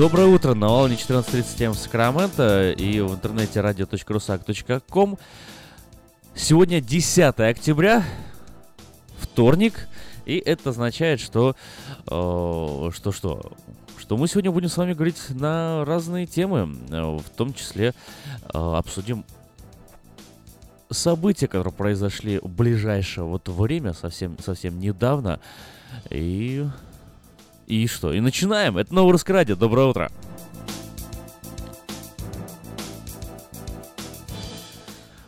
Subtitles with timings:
[0.00, 5.18] Доброе утро, на волне 14.37 в Сакраменто и в интернете radio.rusak.com.
[6.34, 8.02] Сегодня 10 октября,
[9.18, 9.88] вторник,
[10.24, 11.54] и это означает, что,
[12.06, 13.52] э, что, что,
[13.98, 17.92] что мы сегодня будем с вами говорить на разные темы, э, в том числе э,
[18.54, 19.26] обсудим
[20.88, 25.40] события, которые произошли в ближайшее вот время, совсем, совсем недавно,
[26.08, 26.66] и
[27.70, 28.12] и что?
[28.12, 28.76] И начинаем.
[28.78, 29.54] Это Новый Русское Радио.
[29.54, 30.10] Доброе утро.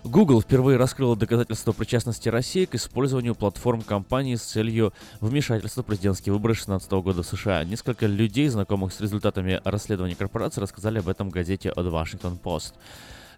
[0.03, 6.35] Google впервые раскрыла доказательства причастности России к использованию платформ компании с целью вмешательства в президентские
[6.35, 7.65] выборы 2016 года в США.
[7.65, 12.75] Несколько людей, знакомых с результатами расследования корпорации, рассказали об этом газете The Washington Post.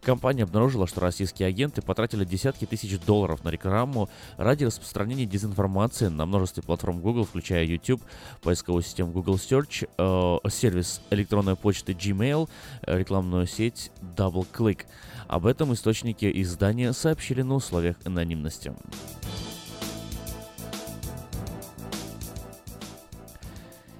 [0.04, 6.26] Компания обнаружила, что российские агенты потратили десятки тысяч долларов на рекламу ради распространения дезинформации на
[6.26, 8.02] множестве платформ Google, включая YouTube,
[8.42, 12.50] поисковую систему Google Search, э, сервис электронной почты Gmail,
[12.82, 14.82] рекламную сеть DoubleClick.
[15.26, 18.74] Об этом источники издания сообщили на условиях анонимности.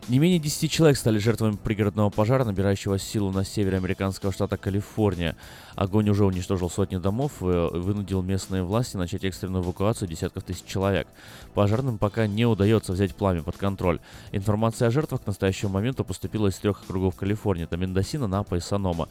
[0.06, 5.35] Не менее 10 человек стали жертвами пригородного пожара, набирающего силу на севере американского штата Калифорния.
[5.77, 11.09] Огонь уже уничтожил сотни домов и вынудил местные власти начать экстренную эвакуацию десятков тысяч человек.
[11.55, 13.99] Пожарным пока не удается взять пламя под контроль.
[14.33, 18.61] Информация о жертвах к настоящему моменту поступила из трех округов Калифорнии– это Мендосина, Напа и
[18.61, 19.09] Санома.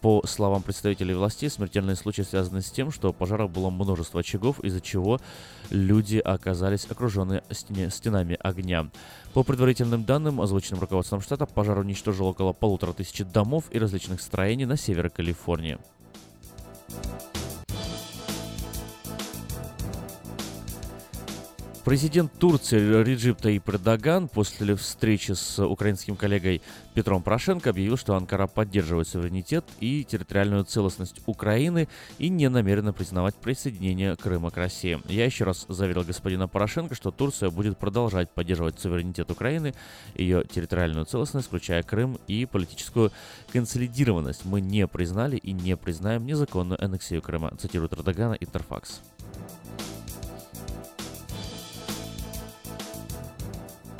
[0.00, 4.60] По словам представителей властей, смертельные случаи связаны с тем, что в пожарах было множество очагов,
[4.60, 5.18] из-за чего
[5.70, 8.88] люди оказались окружены стенами огня.
[9.36, 14.64] По предварительным данным, озвученным руководством штата, пожар уничтожил около полутора тысяч домов и различных строений
[14.64, 15.76] на севере Калифорнии.
[21.86, 26.60] Президент Турции Реджип Таип Эрдоган после встречи с украинским коллегой
[26.94, 31.86] Петром Порошенко объявил, что Анкара поддерживает суверенитет и территориальную целостность Украины
[32.18, 35.00] и не намерена признавать присоединение Крыма к России.
[35.06, 39.72] Я еще раз заверил господина Порошенко, что Турция будет продолжать поддерживать суверенитет Украины,
[40.16, 43.12] ее территориальную целостность, включая Крым и политическую
[43.52, 44.44] консолидированность.
[44.44, 49.02] Мы не признали и не признаем незаконную аннексию Крыма, цитирует Эрдогана Интерфакс.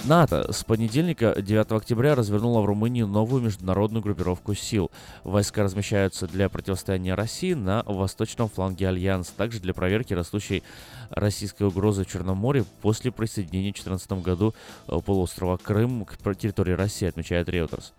[0.06, 4.92] НАТО с понедельника 9 октября развернула в Румынии новую международную группировку сил.
[5.24, 10.62] Войска размещаются для противостояния России на восточном фланге Альянса, также для проверки растущей
[11.10, 14.54] российской угрозы в Черном море после присоединения в 2014 году
[14.86, 17.90] э, полуострова Крым к территории России, отмечает Reuters.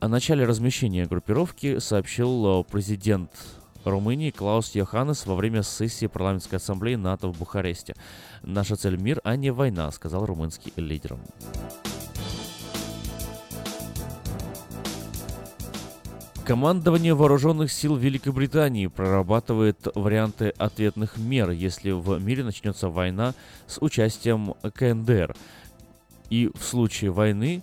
[0.00, 3.30] О начале размещения группировки сообщил э, президент
[3.84, 7.94] Румынии Клаус Йоханнес во время сессии парламентской ассамблеи НАТО в Бухаресте.
[8.42, 11.16] «Наша цель– мир, а не война»,— сказал румынский лидер.
[16.44, 23.34] Командование вооруженных сил Великобритании прорабатывает варианты ответных мер, если в мире начнется война
[23.68, 25.36] с участием КНДР.
[26.30, 27.62] И в случае войны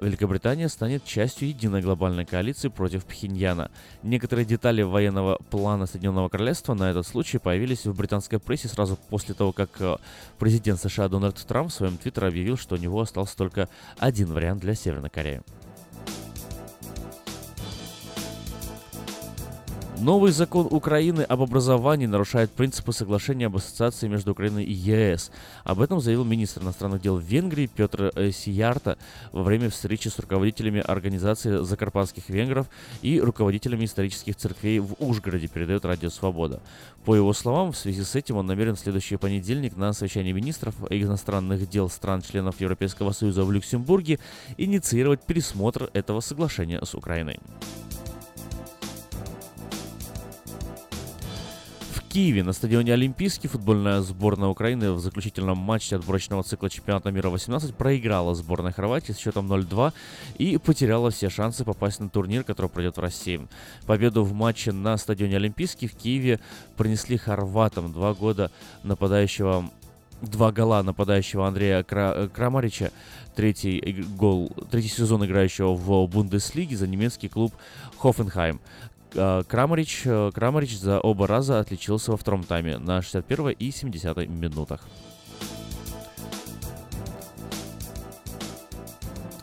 [0.00, 3.70] Великобритания станет частью единой глобальной коалиции против Пхеньяна.
[4.02, 9.34] Некоторые детали военного плана Соединенного Королевства на этот случай появились в британской прессе сразу после
[9.34, 9.96] того, как э,
[10.38, 13.68] президент США Дональд Трамп в своем твиттере объявил, что у него остался только
[13.98, 15.42] один вариант для Северной Кореи.
[20.00, 25.30] Новый закон Украины об образовании нарушает принципы соглашения об ассоциации между Украиной и ЕС.
[25.62, 28.98] Об этом заявил министр иностранных дел Венгрии Петр э, Сиярта
[29.30, 32.66] во время встречи с руководителями организации закарпатских венгров
[33.02, 36.60] и руководителями исторических церквей в Ужгороде, передает Радио Свобода.
[37.04, 40.74] По его словам, в связи с этим он намерен в следующий понедельник на совещании министров
[40.90, 44.18] иностранных дел стран-членов Европейского Союза в Люксембурге
[44.58, 47.38] инициировать пересмотр этого соглашения с Украиной.
[52.14, 57.74] Киеве на стадионе Олимпийский футбольная сборная Украины в заключительном матче отборочного цикла чемпионата мира 18
[57.74, 59.92] проиграла сборной Хорватии с счетом 0-2
[60.38, 63.48] и потеряла все шансы попасть на турнир, который пройдет в России.
[63.84, 66.38] Победу в матче на стадионе Олимпийский в Киеве
[66.76, 68.52] принесли хорватам два года
[68.84, 69.68] нападающего
[70.22, 72.92] два гола нападающего Андрея Кра- Крамарича,
[73.34, 77.52] третий гол, третий сезон играющего в Бундеслиге за немецкий клуб
[77.98, 78.60] Хофенхайм.
[79.14, 84.28] Э, Крамарич, э, Крамарич за оба раза отличился во втором тайме на 61 и 70
[84.28, 84.80] минутах.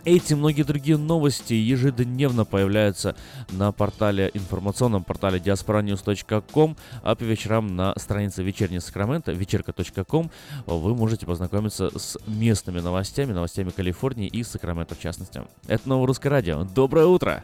[0.03, 3.15] Эти и многие другие новости ежедневно появляются
[3.51, 10.31] на портале, информационном портале diasporanews.com, а по вечерам на странице вечерней Сакрамента, вечерка.ком,
[10.65, 15.43] вы можете познакомиться с местными новостями, новостями Калифорнии и Сакрамента в частности.
[15.67, 16.63] Это Новое Русское Радио.
[16.63, 17.43] Доброе утро!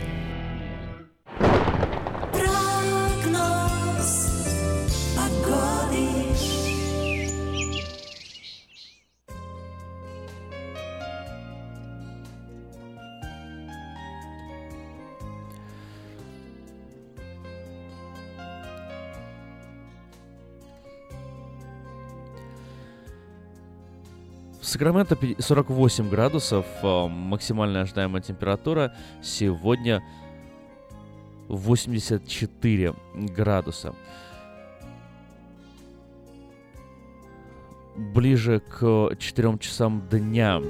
[24.71, 30.01] Сакраменто 48 градусов, э, максимальная ожидаемая температура сегодня
[31.49, 33.93] 84 градуса.
[37.97, 40.61] Ближе к 4 часам дня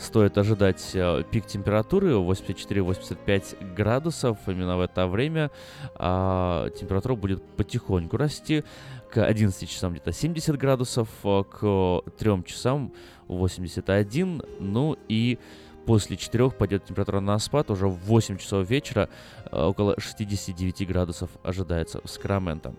[0.00, 4.38] стоит ожидать э, пик температуры 84-85 градусов.
[4.48, 5.52] Именно в это время
[5.94, 8.64] э, температура будет потихоньку расти.
[9.10, 12.92] К 11 часам где-то 70 градусов, э, к 3 часам
[13.28, 14.42] 81.
[14.60, 15.38] Ну и
[15.86, 17.70] после 4 пойдет температура на спад.
[17.70, 19.08] Уже в 8 часов вечера
[19.50, 22.74] э, около 69 градусов ожидается в Сакраменто.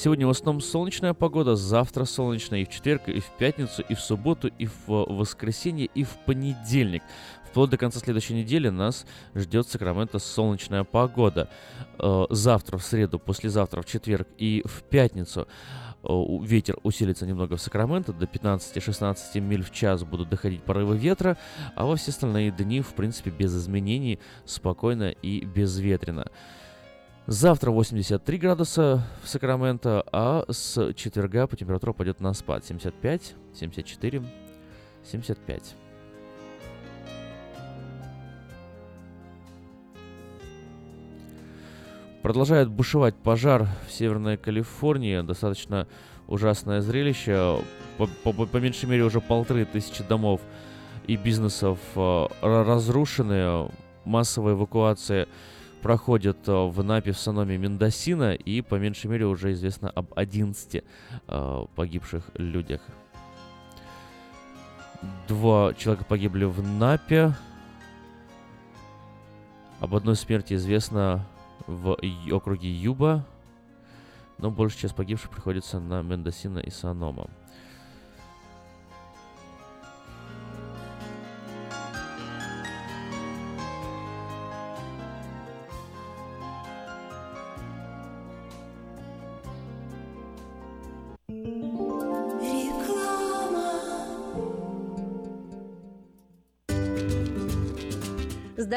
[0.00, 4.00] Сегодня в основном солнечная погода, завтра солнечная и в четверг, и в пятницу, и в
[4.00, 7.02] субботу, и в воскресенье, и в понедельник.
[7.58, 11.50] Вплоть до конца следующей недели нас ждет Сакраменто солнечная погода.
[11.98, 15.48] Э, завтра, в среду, послезавтра, в четверг и в пятницу
[16.04, 16.08] э,
[16.42, 21.36] ветер усилится немного в Сакраменто, до 15-16 миль в час будут доходить порывы ветра,
[21.74, 26.30] а во все остальные дни, в принципе, без изменений, спокойно и безветренно.
[27.26, 32.64] Завтра 83 градуса в Сакраменто, а с четверга по температуре пойдет на спад.
[32.64, 34.22] 75, 74,
[35.02, 35.87] 75.
[42.22, 45.20] Продолжает бушевать пожар в Северной Калифорнии.
[45.20, 45.86] Достаточно
[46.26, 47.62] ужасное зрелище.
[47.96, 50.40] По, по, по меньшей мере уже полторы тысячи домов
[51.06, 53.70] и бизнесов э, разрушены.
[54.04, 55.28] Массовая эвакуация
[55.80, 60.82] проходит э, в Напе в Саноме Мендосина, и по меньшей мере уже известно об 11
[61.28, 62.80] э, погибших людях.
[65.28, 67.32] Два человека погибли в Напе.
[69.80, 71.24] Об одной смерти известно
[71.68, 71.98] в
[72.32, 73.24] округе Юба,
[74.38, 77.30] но большая часть погибших приходится на Мендосина и Санома.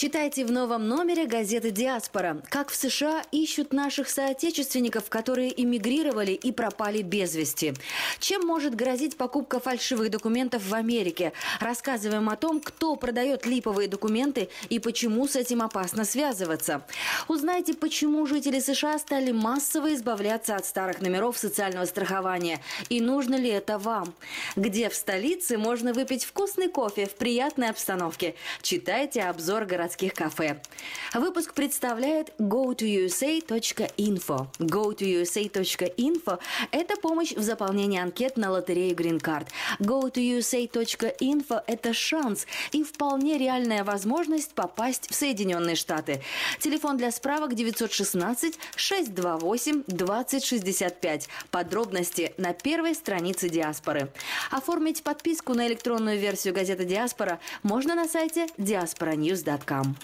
[0.00, 2.40] Читайте в новом номере газеты «Диаспора».
[2.50, 7.74] Как в США ищут наших соотечественников, которые эмигрировали и пропали без вести.
[8.20, 11.32] Чем может грозить покупка фальшивых документов в Америке?
[11.58, 16.86] Рассказываем о том, кто продает липовые документы и почему с этим опасно связываться.
[17.26, 22.60] Узнайте, почему жители США стали массово избавляться от старых номеров социального страхования.
[22.88, 24.14] И нужно ли это вам?
[24.54, 28.36] Где в столице можно выпить вкусный кофе в приятной обстановке?
[28.62, 30.60] Читайте обзор городских кафе.
[31.14, 34.46] Выпуск представляет go2usa.info.
[34.58, 36.38] go2usa.info–
[36.70, 39.48] это помощь в заполнении анкет на лотерею Green Card.
[39.80, 46.22] go2usa.info– это шанс и вполне реальная возможность попасть в Соединенные Штаты.
[46.60, 51.28] Телефон для справок 916 628 2065.
[51.50, 54.10] Подробности на первой странице Диаспоры.
[54.50, 59.96] Оформить подписку на электронную версию газеты Диаспора можно на сайте diasporanews.com.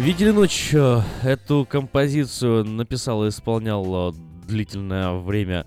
[0.00, 4.12] Видели ночь э, эту композицию написал и исполнял э,
[4.48, 5.66] длительное время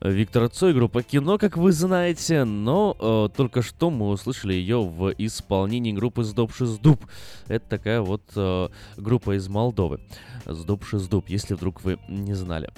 [0.00, 5.14] Виктор Цой, группа «Кино», как вы знаете, но э, только что мы услышали ее в
[5.16, 7.06] исполнении группы «Сдоб Шиздуб».
[7.46, 10.00] Это такая вот э, группа из Молдовы.
[10.44, 12.68] «Сдоб Шиздуб», если вдруг вы не знали.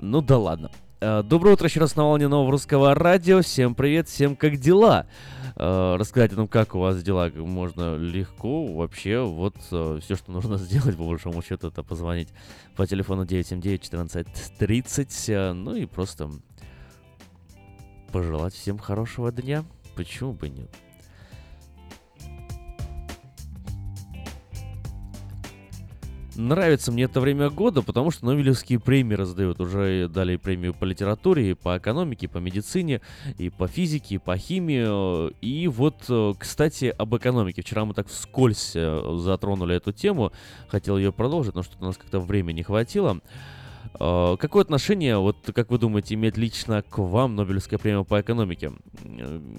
[0.00, 0.72] Ну да ладно.
[1.04, 3.42] Э, Доброе утро еще раз на волне нового русского радио.
[3.42, 5.08] Всем привет, всем как дела?
[5.56, 8.72] Э, Рассказать о том, как у вас дела, можно легко.
[8.72, 12.28] Вообще, вот все, что нужно сделать, по большому счету, это позвонить
[12.76, 15.54] по телефону 979-1430.
[15.54, 16.30] Ну и просто
[18.12, 19.64] пожелать всем хорошего дня.
[19.96, 20.70] Почему бы нет?
[26.34, 29.60] Нравится мне это время года, потому что Нобелевские премии раздают.
[29.60, 33.02] Уже дали премию по литературе, и по экономике, и по медицине,
[33.38, 35.30] и по физике, и по химии.
[35.44, 37.60] И вот, э, кстати, об экономике.
[37.62, 40.32] Вчера мы так вскользь э, затронули эту тему.
[40.68, 43.20] Хотел ее продолжить, но что-то у нас как-то времени не хватило.
[44.00, 48.72] Э, Какое отношение, вот как вы думаете, имеет лично к вам Нобелевская премия по экономике?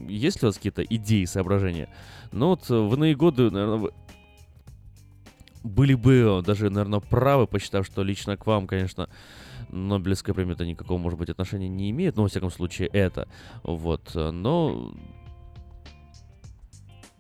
[0.07, 1.87] Есть ли у вас какие-то идеи, соображения?
[2.31, 3.91] Ну вот в иные годы, наверное,
[5.63, 9.09] были бы даже, наверное, правы, посчитав, что лично к вам, конечно,
[9.69, 13.27] Нобелевская премия-то никакого, может быть, отношения не имеет, но, во всяком случае, это.
[13.63, 14.93] Вот, но...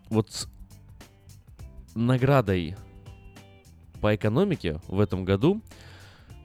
[0.09, 0.47] Вот с
[1.95, 2.75] наградой
[4.01, 5.61] по экономике в этом году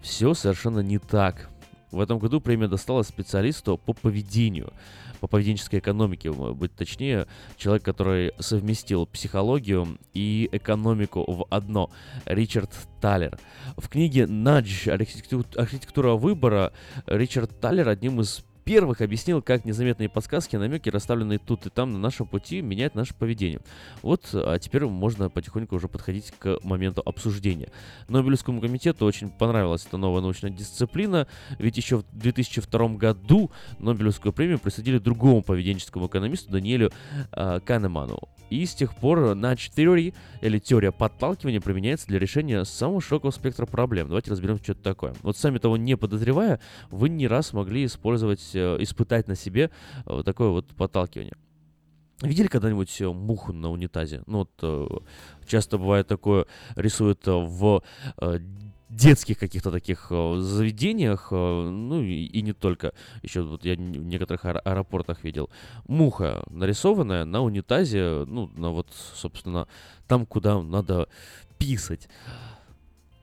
[0.01, 1.51] все совершенно не так.
[1.91, 4.73] В этом году премия досталась специалисту по поведению,
[5.21, 11.91] по поведенческой экономике, быть точнее, человек, который совместил психологию и экономику в одно,
[12.27, 12.71] Ричард
[13.01, 13.39] Талер.
[13.77, 14.89] В книге «Надж.
[14.89, 16.73] Архитекту- Архитектура выбора»
[17.07, 21.99] Ричард Талер одним из первых объяснил, как незаметные подсказки, намеки, расставленные тут и там на
[21.99, 23.61] нашем пути, меняют наше поведение.
[24.03, 27.71] Вот, а теперь можно потихоньку уже подходить к моменту обсуждения.
[28.09, 31.27] Нобелевскому комитету очень понравилась эта новая научная дисциплина,
[31.59, 36.91] ведь еще в 2002 году Нобелевскую премию присудили другому поведенческому экономисту Даниэлю
[37.33, 38.19] э, Канеману.
[38.51, 43.67] И с тех пор Nudge Theory, или теория подталкивания, применяется для решения самого широкого спектра
[43.67, 44.09] проблем.
[44.09, 45.15] Давайте разберем, что это такое.
[45.23, 50.01] Вот сами того не подозревая, вы не раз могли использовать, э, испытать на себе э,
[50.07, 51.35] вот такое вот подталкивание.
[52.23, 54.23] Видели когда-нибудь э, муху на унитазе?
[54.27, 55.05] Ну вот
[55.47, 57.83] часто бывает такое, рисуют в
[58.89, 62.93] детских каких-то таких э, заведениях, э, ну и, и не только.
[63.23, 65.51] Еще вот я в некоторых аэро- аэропортах видел.
[65.87, 69.69] Муха нарисованная на унитазе, ну, на вот, собственно,
[70.07, 71.09] там, куда надо
[71.59, 72.09] писать.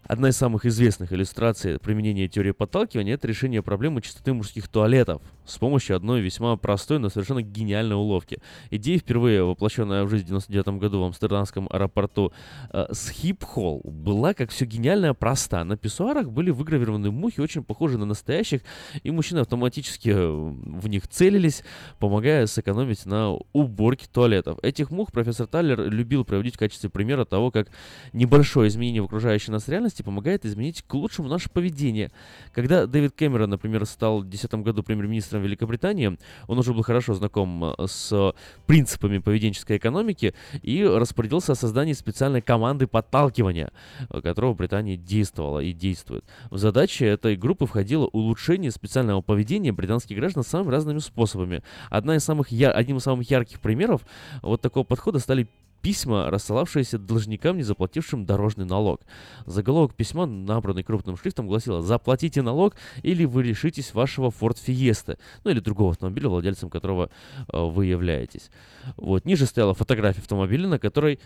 [0.07, 5.57] Одна из самых известных иллюстраций применения теории подталкивания– это решение проблемы чистоты мужских туалетов с
[5.57, 8.39] помощью одной весьма простой, но совершенно гениальной уловки.
[8.69, 12.33] Идея, впервые воплощенная в жизнь в 99 году в амстердамском аэропорту
[12.71, 15.63] э, Схипхолл, была, как все гениальная, проста.
[15.63, 18.61] На писсуарах были выгравированы мухи, очень похожие на настоящих,
[19.03, 21.63] и мужчины автоматически э, в них целились,
[21.99, 24.59] помогая сэкономить на уборке туалетов.
[24.61, 27.69] Этих мух профессор Тайлер любил приводить в качестве примера того, как
[28.13, 32.11] небольшое изменение в окружающей нас реальности реальности помогает изменить к лучшему наше поведение.
[32.53, 37.63] Когда Дэвид Кэмерон, например, стал в 2010 году премьер-министром Великобритании, он уже был хорошо знаком
[37.63, 38.33] э, с
[38.65, 43.71] принципами поведенческой экономики и распорядился о создании специальной команды подталкивания,
[44.09, 46.25] э, которая в Британии действовала и действует.
[46.51, 51.61] В задачи этой группы входило улучшение специального поведения британских граждан самыми разными способами.
[51.89, 52.71] Одна из самых я...
[52.71, 54.01] Одним из самых ярких примеров
[54.41, 55.47] вот такого подхода стали
[55.85, 59.01] письма, рассылавшиеся должникам, не заплатившим дорожный налог.
[59.45, 65.51] Заголовок письма, набранный крупным шрифтом, гласило «Заплатите налог, или вы лишитесь вашего Ford Fiesta», ну
[65.51, 67.11] или другого автомобиля, владельцем которого
[67.53, 68.49] э, вы являетесь.
[68.97, 71.19] Вот, ниже стояла фотография автомобиля, на которой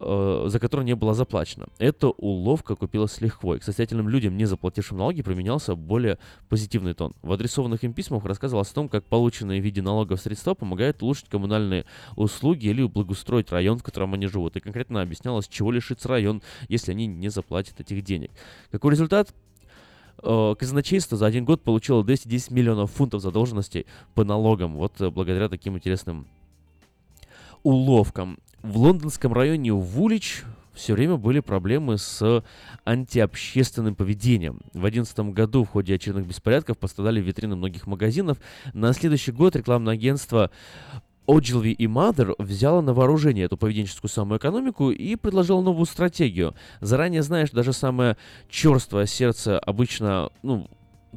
[0.00, 1.66] за которую не было заплачено.
[1.78, 3.58] Эта уловка купилась с лихвой.
[3.58, 7.12] К состоятельным людям, не заплатившим налоги, применялся более позитивный тон.
[7.20, 11.28] В адресованных им письмах рассказывалось о том, как полученные в виде налогов средства помогают улучшить
[11.28, 11.84] коммунальные
[12.16, 14.56] услуги или благоустроить район, в котором они живут.
[14.56, 18.30] И конкретно объяснялось, чего лишится район, если они не заплатят этих денег.
[18.70, 19.34] Какой результат?
[20.22, 24.76] Э, казначейство за один год получило 210 миллионов фунтов задолженностей по налогам.
[24.76, 26.26] Вот э, благодаря таким интересным
[27.62, 28.38] уловкам.
[28.62, 30.44] В лондонском районе Вулич
[30.74, 32.44] все время были проблемы с
[32.84, 34.60] антиобщественным поведением.
[34.74, 38.38] В 2011 году в ходе очередных беспорядков пострадали витрины многих магазинов.
[38.74, 40.50] На следующий год рекламное агентство
[41.26, 46.54] Ogilvy и Mother взяла на вооружение эту поведенческую самую экономику и предложила новую стратегию.
[46.80, 48.16] Заранее знаешь, даже самое
[48.50, 50.68] черствое сердце обычно, ну,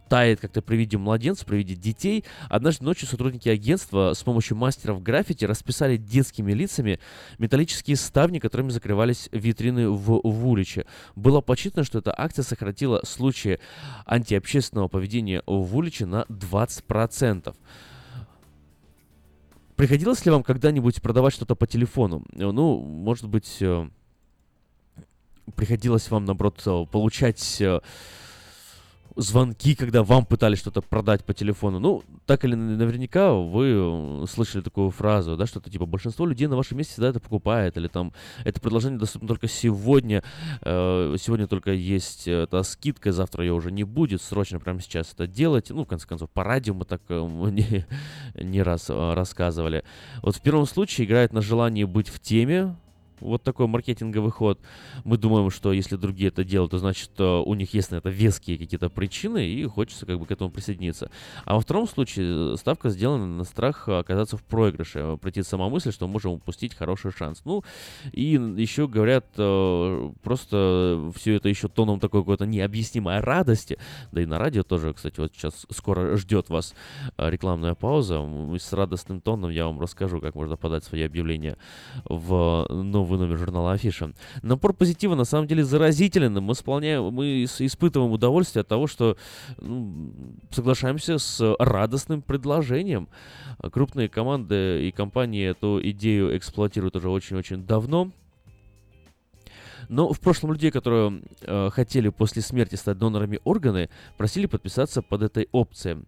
[0.10, 2.24] тает как-то при виде младенцев, при виде детей.
[2.50, 7.00] Однажды ночью сотрудники агентства с помощью мастеров граффити расписали детскими лицами
[7.38, 10.86] металлические ставни, которыми закрывались витрины в, в уличе.
[11.16, 13.60] Было подсчитано, что эта акция сократила случаи
[14.06, 17.56] антиобщественного поведения в уличе на 20%.
[19.76, 22.24] Приходилось ли вам когда-нибудь продавать что-то по телефону?
[22.34, 23.90] Ну, может быть, э,
[25.56, 27.80] приходилось вам, наоборот, э, получать э,
[29.16, 31.80] звонки, когда вам пытались что-то продать по телефону.
[31.80, 36.56] Ну, так или наверняка вы э, слышали такую фразу, да, что-то типа большинство людей на
[36.56, 40.24] вашем месте всегда это покупает, или там это предложение доступно только сегодня,
[40.62, 45.28] э, сегодня только есть эта скидка, завтра ее уже не будет, срочно прямо сейчас это
[45.28, 45.70] делать.
[45.70, 47.20] Ну, в конце концов, по радио мы так э,
[47.52, 47.86] не,
[48.36, 49.84] не раз рассказывали.
[50.22, 52.76] Вот в первом случае играет на желание быть в теме,
[53.20, 54.60] вот такой маркетинговый ход.
[55.04, 58.10] Мы думаем, что если другие это делают, то значит э, у них есть на это
[58.10, 61.12] веские какие-то причины, и хочется как бы к этому присоединиться.
[61.46, 65.70] А во втором случае э, ставка сделана на страх оказаться в проигрыше, э, прийти сама
[65.70, 67.42] мысль, что можем упустить хороший шанс.
[67.46, 67.64] Ну,
[68.12, 73.78] и еще говорят, просто все это еще тоном такой какой-то необъяснимой радости.
[74.12, 76.74] Да и на радио тоже, кстати, вот сейчас скоро ждет вас
[77.18, 78.22] рекламная пауза.
[78.60, 81.58] С радостным тоном я вам расскажу, как можно подать свои объявления
[82.06, 84.14] в новый новый номер журнала Афиша.
[84.42, 86.34] Напор позитива на самом деле заразителен.
[86.42, 89.18] Мы, исполняем, мы испытываем удовольствие от того, что
[89.60, 90.14] ну,
[90.52, 93.10] соглашаемся с радостным предложением.
[93.72, 98.12] Крупные команды и компании эту идею эксплуатируют уже очень-очень давно.
[99.90, 105.24] Но в прошлом людей, которые э, хотели после смерти стать донорами органы, просили подписаться под
[105.24, 106.06] этой опцией.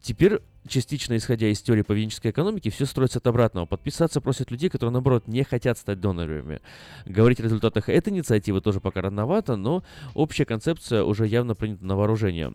[0.00, 3.66] Теперь, частично исходя из теории поведенческой экономики, все строится от обратного.
[3.66, 6.60] Подписаться просят людей, которые, наоборот, не хотят стать донорами.
[7.06, 9.82] Говорить о результатах этой инициативы тоже пока рановато, но
[10.14, 12.52] общая концепция уже явно принята на вооружение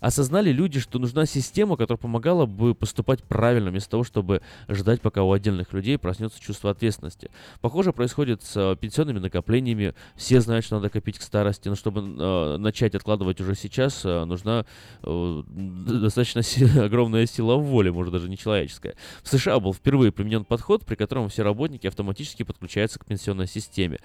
[0.00, 5.22] осознали люди, что нужна система, которая помогала бы поступать правильно, вместо того, чтобы ждать, пока
[5.22, 7.30] у отдельных людей проснется чувство ответственности.
[7.60, 9.94] Похоже, происходит с э, пенсионными накоплениями.
[10.16, 14.24] Все знают, что надо копить к старости, но чтобы э, начать откладывать уже сейчас, э,
[14.24, 14.64] нужна
[15.02, 18.94] э, достаточно си- огромная сила воли, может даже не человеческая.
[19.22, 23.98] В США был впервые применен подход, при котором все работники автоматически подключаются к пенсионной системе.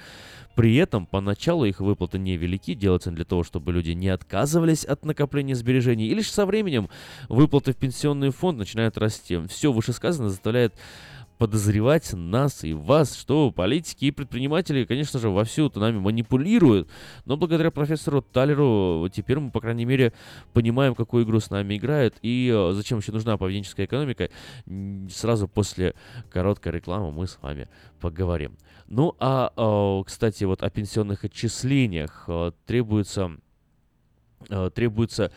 [0.56, 5.56] При этом поначалу их выплаты невелики, делаются для того, чтобы люди не отказывались от накопления
[5.56, 6.90] сбережений, и лишь со временем
[7.30, 9.40] выплаты в пенсионный фонд начинают расти.
[9.48, 10.74] Все вышесказанное заставляет
[11.38, 16.90] подозревать нас и вас, что политики и предприниматели, конечно же, вовсю нами манипулируют.
[17.26, 20.14] Но благодаря профессору Талеру теперь мы, по крайней мере,
[20.54, 24.30] понимаем, какую игру с нами играют и э, зачем еще нужна поведенческая экономика.
[25.10, 25.96] Сразу после
[26.30, 27.68] короткой рекламы мы с вами
[28.00, 28.58] поговорим.
[28.88, 33.38] Ну, а, а, кстати, вот о пенсионных отчислениях э, требуется, э,
[34.74, 35.32] требуется р-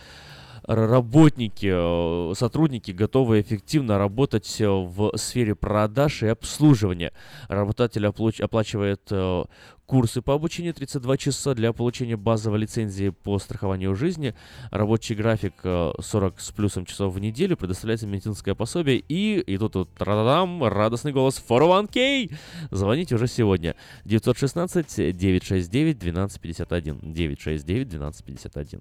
[0.66, 7.12] работники, э, сотрудники готовы эффективно работать э, в сфере продаж и обслуживания.
[7.48, 9.44] Работодатель оплач- оплачивает э,
[9.86, 14.34] курсы по обучению 32 часа для получения базовой лицензии по страхованию жизни,
[14.70, 19.76] рабочий график э, 40 с плюсом часов в неделю, предоставляется медицинское пособие и, и тут
[19.76, 22.34] вот традам, радостный голос 401k!
[22.70, 23.76] Звоните уже сегодня.
[24.04, 27.00] 916-969-1251.
[27.02, 28.80] 969-1251.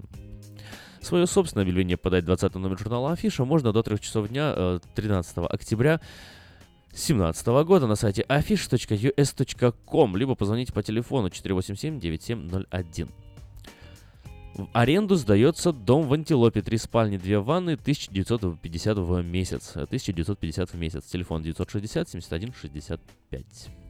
[1.05, 5.37] Свое собственное объявление подать 20 номер журнала Афиша можно до 3 часов дня э, 13
[5.37, 6.01] октября
[6.89, 13.07] 2017 года на сайте affish.us.com, либо позвоните по телефону 487-9701.
[14.55, 19.73] В аренду сдается дом в Антилопе, три спальни, две ванны, 1950 в месяц.
[19.75, 21.05] Э, 1950 в месяц.
[21.05, 23.84] Телефон 960 71 65.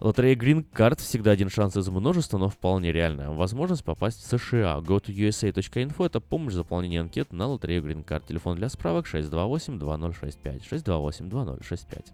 [0.00, 3.30] Лотерея Green Card всегда один шанс из множества, но вполне реальная.
[3.30, 4.78] Возможность попасть в США.
[4.78, 8.24] Go to USA.info– это помощь в заполнении анкет на лотерею Green Card.
[8.28, 10.62] Телефон для справок 628-2065.
[10.70, 12.04] 628-2065.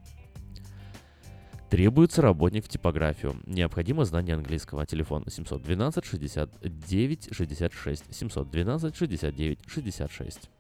[1.71, 3.35] Требуется работник в типографию.
[3.47, 4.87] Необходимо знание английского.
[4.87, 8.15] Телефон 712 69 66.
[8.15, 10.51] 712 69 66.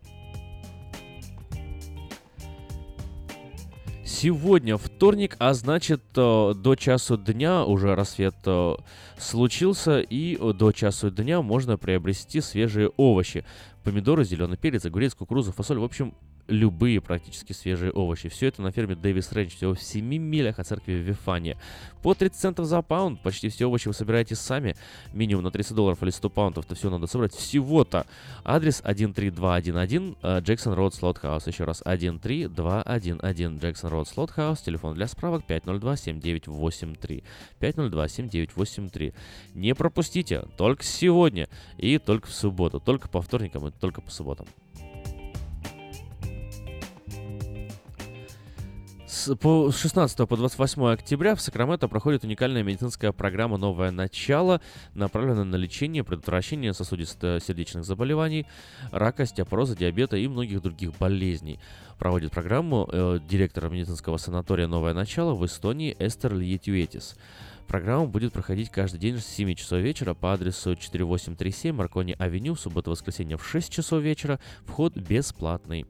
[4.04, 8.74] Сегодня вторник, а значит э, до часу дня уже рассвет э,
[9.16, 13.44] случился, и до часу дня можно приобрести свежие овощи.
[13.84, 16.14] Помидоры, зеленый перец, огурец, кукуруза, фасоль, в общем,
[16.48, 18.28] любые практически свежие овощи.
[18.28, 21.56] Все это на ферме Дэвис Рэнч, всего в 7 милях от церкви в Вифане.
[22.02, 24.74] По 30 центов за паунд, почти все овощи вы собираете сами,
[25.12, 28.06] минимум на 30 долларов или 100 паунтов, то все надо собрать всего-то.
[28.44, 31.46] Адрес 13211 э, Джексон Роуд Слот Хаус.
[31.46, 34.60] Еще раз, 13211 Джексон Роуд Слот Хаус.
[34.60, 37.22] Телефон для справок 502-7983.
[37.60, 39.14] 502-7983.
[39.54, 42.80] Не пропустите, только сегодня и только в субботу.
[42.80, 44.46] Только по вторникам и только по субботам.
[49.12, 54.62] С, по, с 16 по 28 октября в Сакраменто проходит уникальная медицинская программа «Новое начало»,
[54.94, 58.46] направленная на лечение, предотвращение сосудисто-сердечных заболеваний,
[58.90, 61.60] рака, остеопороза, диабета и многих других болезней.
[61.98, 67.16] Проводит программу э, директор медицинского санатория «Новое начало» в Эстонии Эстер Льетюэтис.
[67.68, 73.36] Программа будет проходить каждый день с 7 часов вечера по адресу 4837 Marconi Avenue, суббота-воскресенье
[73.36, 74.40] в 6 часов вечера.
[74.64, 75.84] Вход бесплатный.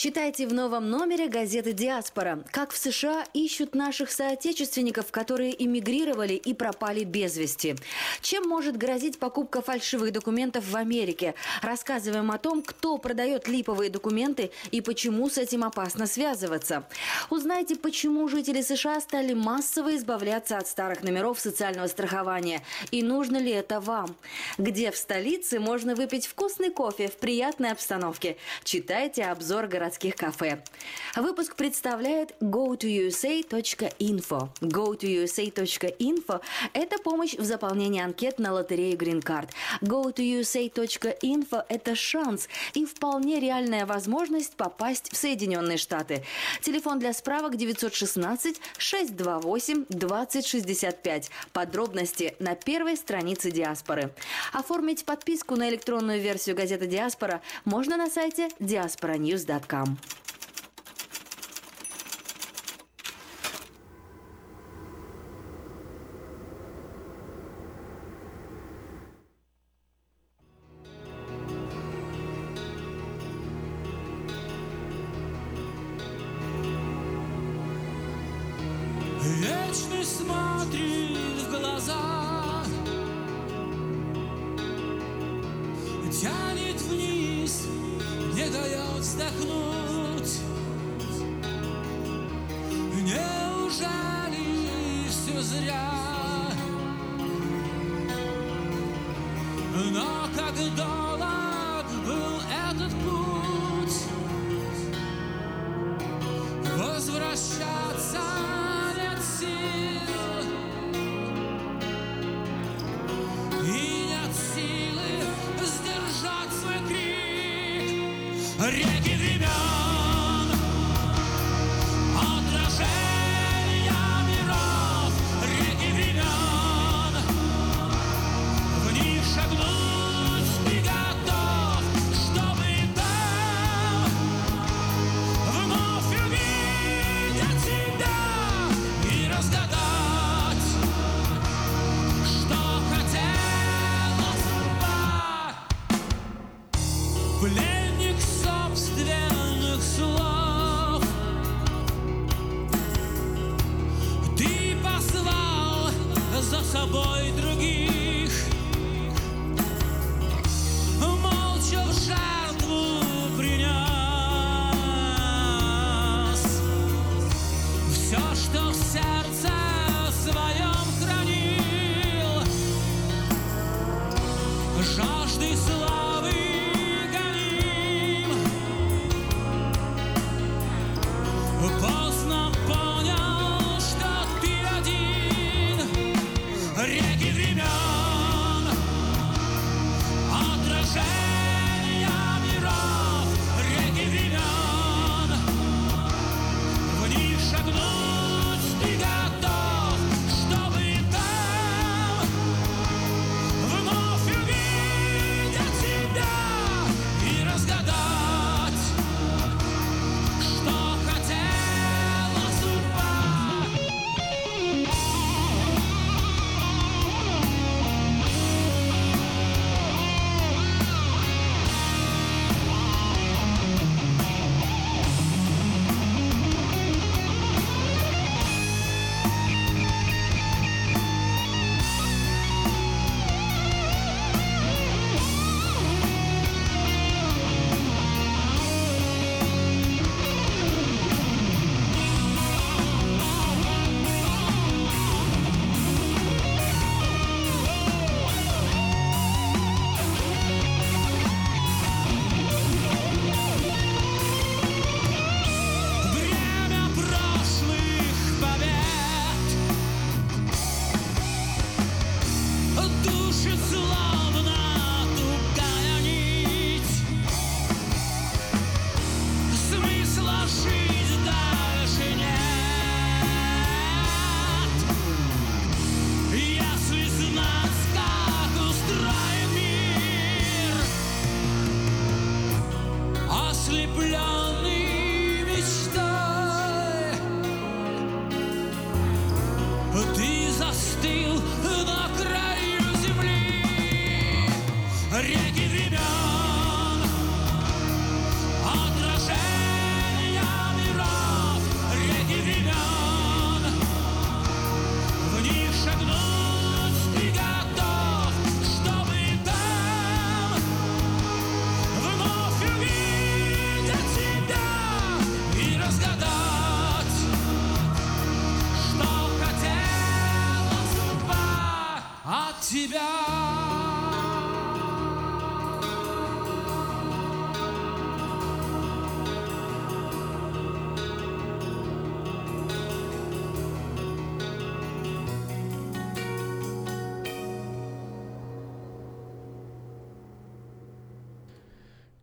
[0.00, 2.44] Читайте в новом номере газеты «Диаспора».
[2.52, 7.74] Как в США ищут наших соотечественников, которые эмигрировали и пропали без вести.
[8.20, 11.34] Чем может грозить покупка фальшивых документов в Америке?
[11.62, 16.84] Рассказываем о том, кто продает липовые документы и почему с этим опасно связываться.
[17.28, 22.62] Узнайте, почему жители США стали массово избавляться от старых номеров социального страхования.
[22.92, 24.14] И нужно ли это вам?
[24.58, 28.36] Где в столице можно выпить вкусный кофе в приятной обстановке?
[28.62, 30.62] Читайте обзор городских кафе.
[31.16, 34.50] Выпуск представляет go2usa.info.
[34.60, 36.40] go2usa.info–
[36.74, 39.48] это помощь в заполнении анкет на лотерею Green Card.
[39.80, 46.22] go2usa.info– это шанс и вполне реальная возможность попасть в Соединенные Штаты.
[46.60, 51.30] Телефон для справок 916 628 2065.
[51.52, 54.12] Подробности на первой странице Диаспоры.
[54.52, 59.77] Оформить подписку на электронную версию газеты Диаспора можно на сайте diasporanews.com.
[59.77, 60.26] Вечность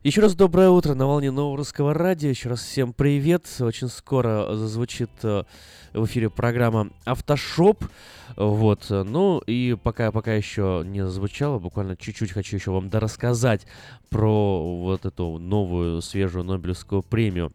[0.06, 2.30] Еще раз доброе утро на волне нового русского радио.
[2.30, 3.48] Еще раз всем привет.
[3.60, 5.46] Очень скоро зазвучит э,
[5.94, 7.84] в эфире программа Автошоп.
[8.36, 8.86] Вот.
[8.92, 13.66] Ну и пока, пока еще не зазвучало, буквально чуть-чуть хочу еще вам дорассказать
[14.12, 17.52] про вот эту новую свежую Нобелевскую премию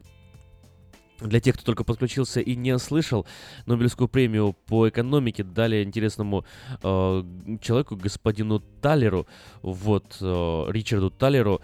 [1.21, 3.27] для тех, кто только подключился и не слышал,
[3.67, 6.45] Нобелевскую премию по экономике дали интересному
[6.83, 7.23] э,
[7.61, 9.29] человеку, господину Талеру,
[9.63, 11.61] вот, э, Ричарду Талеру,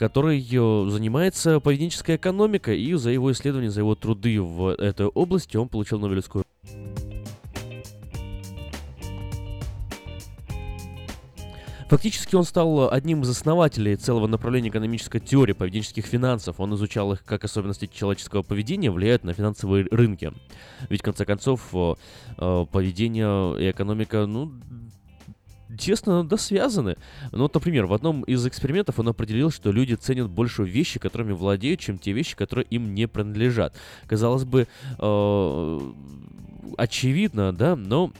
[0.00, 5.58] который э, занимается поведенческой экономикой, и за его исследования, за его труды в этой области
[5.58, 6.42] он получил Нобелевскую
[11.90, 16.60] Фактически он стал одним из основателей целого направления экономической теории поведенческих финансов.
[16.60, 20.32] Он изучал их, как особенности человеческого поведения влияют на финансовые рынки.
[20.88, 21.94] Ведь, в конце концов, э,
[22.38, 24.52] э, поведение и экономика, ну,
[25.78, 26.96] тесно да, связаны.
[27.32, 31.32] Ну, вот, например, в одном из экспериментов он определил, что люди ценят больше вещи, которыми
[31.32, 33.74] владеют, чем те вещи, которые им не принадлежат.
[34.06, 34.66] Казалось бы,
[34.98, 35.80] э,
[36.76, 38.12] очевидно, да, но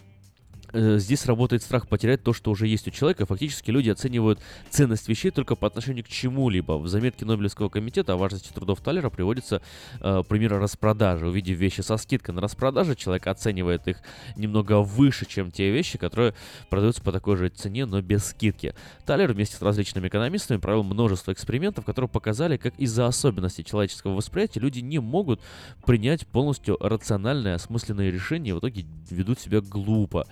[0.72, 3.26] здесь работает страх потерять то, что уже есть у человека.
[3.26, 6.78] Фактически люди оценивают ценность вещей только по отношению к чему-либо.
[6.78, 9.62] В заметке Нобелевского комитета о важности трудов Талера приводится
[10.00, 11.26] э, пример распродажи.
[11.26, 13.98] Увидев вещи со скидкой на распродаже, человек оценивает их
[14.36, 16.34] немного выше, чем те вещи, которые
[16.68, 18.74] продаются по такой же цене, но без скидки.
[19.06, 24.60] Талер вместе с различными экономистами провел множество экспериментов, которые показали, как из-за особенностей человеческого восприятия
[24.60, 25.40] люди не могут
[25.84, 30.26] принять полностью рациональное, осмысленное решение и в итоге ведут себя глупо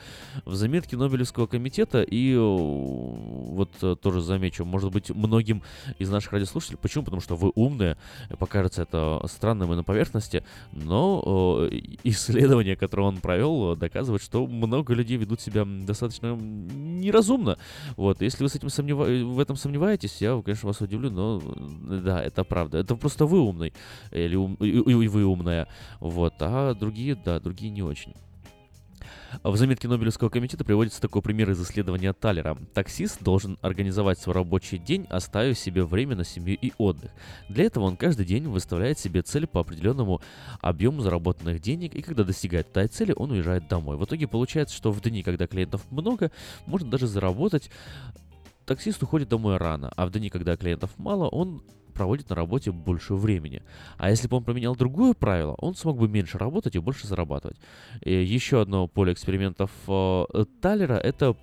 [0.44, 5.62] в заметке Нобелевского комитета, и вот э, тоже замечу, может быть, многим
[5.98, 7.04] из наших радиослушателей, почему?
[7.04, 7.96] Потому что вы умные,
[8.38, 11.68] покажется это странным и на поверхности, но
[12.04, 17.58] исследование, которое он провел, доказывает, что много людей ведут себя достаточно неразумно.
[17.96, 19.04] Вот, если вы с этим сомнева...
[19.04, 22.78] в этом сомневаетесь, я, конечно, вас удивлю, но да, это правда.
[22.78, 23.72] Это просто вы умный,
[24.12, 24.54] или ум...
[24.54, 25.68] и вы умная,
[26.00, 28.14] вот, а другие, да, другие не очень.
[29.42, 32.56] В заметке Нобелевского комитета приводится такой пример из исследования Талера.
[32.74, 37.10] Таксист должен организовать свой рабочий день, оставив себе время на семью и отдых.
[37.48, 40.20] Для этого он каждый день выставляет себе цель по определенному
[40.60, 43.96] объему заработанных денег, и когда достигает этой цели, он уезжает домой.
[43.96, 46.30] В итоге получается, что в дни, когда клиентов много,
[46.66, 47.70] можно даже заработать
[48.68, 51.62] таксист уходит домой рано, а в дни, когда клиентов мало, он
[51.98, 53.60] проводит на работе больше времени.
[53.96, 57.56] А если бы он поменял другое правило, он смог бы меньше работать и больше зарабатывать.
[58.02, 61.34] И еще одно поле экспериментов э, Талера— это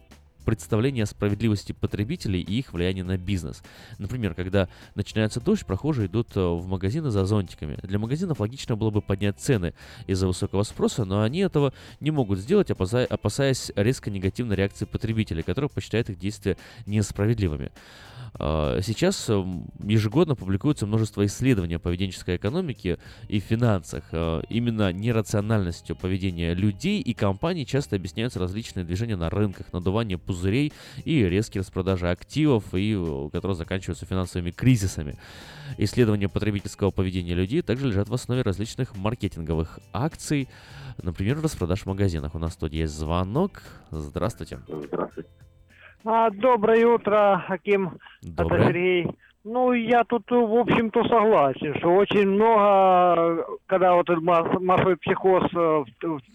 [0.45, 3.63] представление о справедливости потребителей и их влияние на бизнес.
[3.97, 7.77] Например, когда начинается дождь, прохожие идут э, в магазины за зонтиками.
[7.83, 9.73] Для магазинов логично было бы поднять цены
[10.07, 15.69] из-за высокого спроса, но они этого не могут сделать, опасаясь резко негативной реакции потребителей, которые
[15.69, 17.71] посчитают их действия несправедливыми.
[18.37, 24.03] А, сейчас эм, ежегодно публикуется множество исследований о поведенческой экономике и финансах.
[24.11, 30.73] А, именно нерациональностью поведения людей и компаний часто объясняются различные движения на рынках, надувание пузырей
[31.05, 35.17] и резкие распродажи активов, и, э, которые заканчиваются финансовыми кризисами.
[35.77, 40.49] Исследования потребительского поведения людей также лежат в основе различных маркетинговых акций,
[41.01, 42.35] например, распродаж в магазинах.
[42.35, 43.61] У нас тут есть звонок.
[43.91, 44.59] Здравствуйте.
[44.67, 45.29] Здравствуйте.
[46.05, 47.97] А, доброе утро, Аким.
[48.21, 48.59] Доброе.
[48.59, 49.07] Это Сергей.
[49.43, 55.43] Ну, я тут, в общем-то, согласен, что очень много, когда вот этот масс- массовый психоз
[55.53, 55.83] э,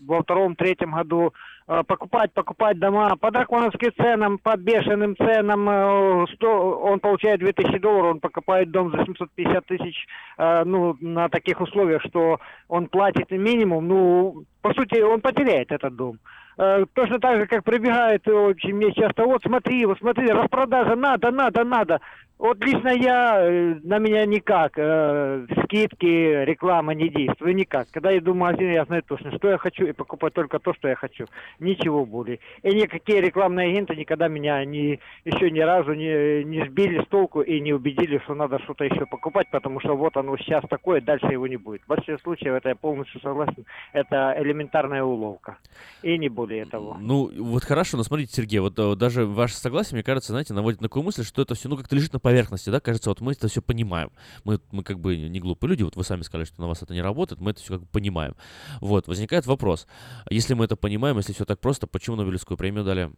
[0.07, 1.33] во втором-третьем году,
[1.67, 8.13] покупать, покупать дома по драконовским ценам, по бешеным ценам, э, 100 он получает 2000 долларов,
[8.13, 10.07] он покупает дом за 750 тысяч,
[10.39, 15.95] э, ну, на таких условиях, что он платит минимум, ну, по сути, он потеряет этот
[15.97, 16.19] дом.
[16.59, 20.97] Э, Точно так же, как прибегает э, очень мне часто, вот смотри, вот смотри, распродажа,
[20.97, 22.01] надо, надо, надо.
[22.41, 27.88] Вот лично я, э, на меня никак, э, скидки, реклама не действует, никак.
[27.91, 30.88] Когда иду в магазин, я знаю точно, что я хочу, и покупаю только то, что
[30.88, 31.26] я хочу.
[31.59, 32.38] Ничего более.
[32.62, 37.43] И никакие рекламные агенты никогда меня не, еще ни разу не, не сбили с толку
[37.43, 41.26] и не убедили, что надо что-то еще покупать, потому что вот оно сейчас такое, дальше
[41.26, 41.82] его не будет.
[41.82, 45.59] В большинстве случаев это я полностью согласен, это элементарная уловка.
[46.03, 46.97] И не более того.
[46.99, 50.80] Ну, вот хорошо, но смотрите, Сергей, вот э, даже ваше согласие, мне кажется, знаете, наводит
[50.80, 53.33] на такую мысль, что это все, ну, как-то лежит на поверхности, да, кажется, вот мы
[53.33, 54.11] это все понимаем.
[54.45, 56.95] Мы, мы как бы не глупые люди, вот вы сами сказали, что на вас это
[56.95, 58.35] не работает, мы это все как бы понимаем.
[58.81, 59.87] Вот, возникает вопрос,
[60.31, 63.11] если мы это понимаем, если все так просто, почему Нобелевскую премию дали?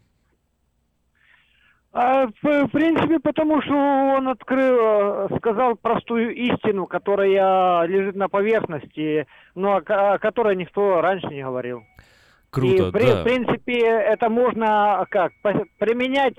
[1.95, 9.77] А, в, принципе, потому что он открыл, сказал простую истину, которая лежит на поверхности, но
[9.77, 11.83] о, ко- о которой никто раньше не говорил.
[12.49, 13.21] Круто, И, да.
[13.21, 16.35] в принципе, это можно как по- применять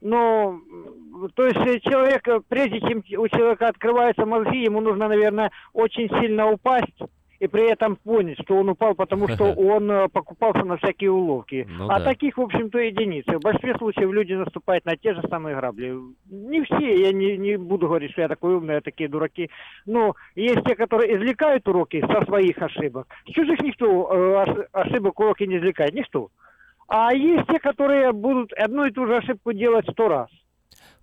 [0.00, 5.08] Но, м, то есть э, человек, э, прежде чем у человека открываются мозги, ему нужно,
[5.08, 6.98] наверное, очень сильно упасть
[7.38, 11.66] и при этом понять, что он упал, потому что он э, покупался на всякие уловки.
[11.68, 12.04] Ну а да.
[12.04, 13.38] таких, в общем-то, единицы.
[13.38, 15.94] В большинстве случаев люди наступают на те же самые грабли.
[16.30, 19.50] Не все, я не, не буду говорить, что я такой умный, а такие дураки.
[19.84, 23.06] Но есть те, которые извлекают уроки со своих ошибок.
[23.28, 26.30] С чужих никто э, ош- ошибок уроки не извлекает, никто.
[26.88, 30.28] А есть те, которые будут одну и ту же ошибку делать сто раз.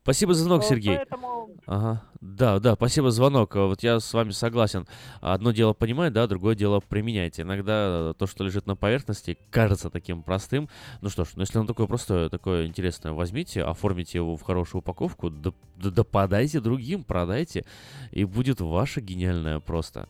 [0.02, 0.98] Спасибо за звонок, Вот Сергей.
[0.98, 2.04] поэтому- Ага.
[2.20, 3.56] Да, да, спасибо за звонок.
[3.56, 4.86] Вот я с вами согласен.
[5.22, 7.40] Одно дело понимать, да, другое дело применять.
[7.40, 10.68] Иногда то, что лежит на поверхности, кажется таким простым.
[11.02, 14.80] Ну что ж, ну если оно такое простое, такое интересное, возьмите, оформите его в хорошую
[14.80, 17.64] упаковку, да, да- да подайте другим, продайте,
[18.12, 20.10] и будет ваше гениальное просто.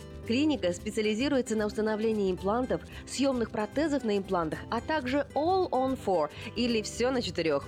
[0.27, 6.81] Клиника специализируется на установлении имплантов, съемных протезов на имплантах, а также All on Four или
[6.81, 7.67] все на четырех.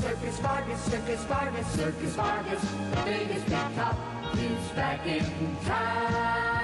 [0.00, 2.62] Circus Vargas, Circus Vargas, Circus Vargas.
[2.90, 3.96] The biggest big top.
[4.34, 5.24] He's back in
[5.64, 6.54] town.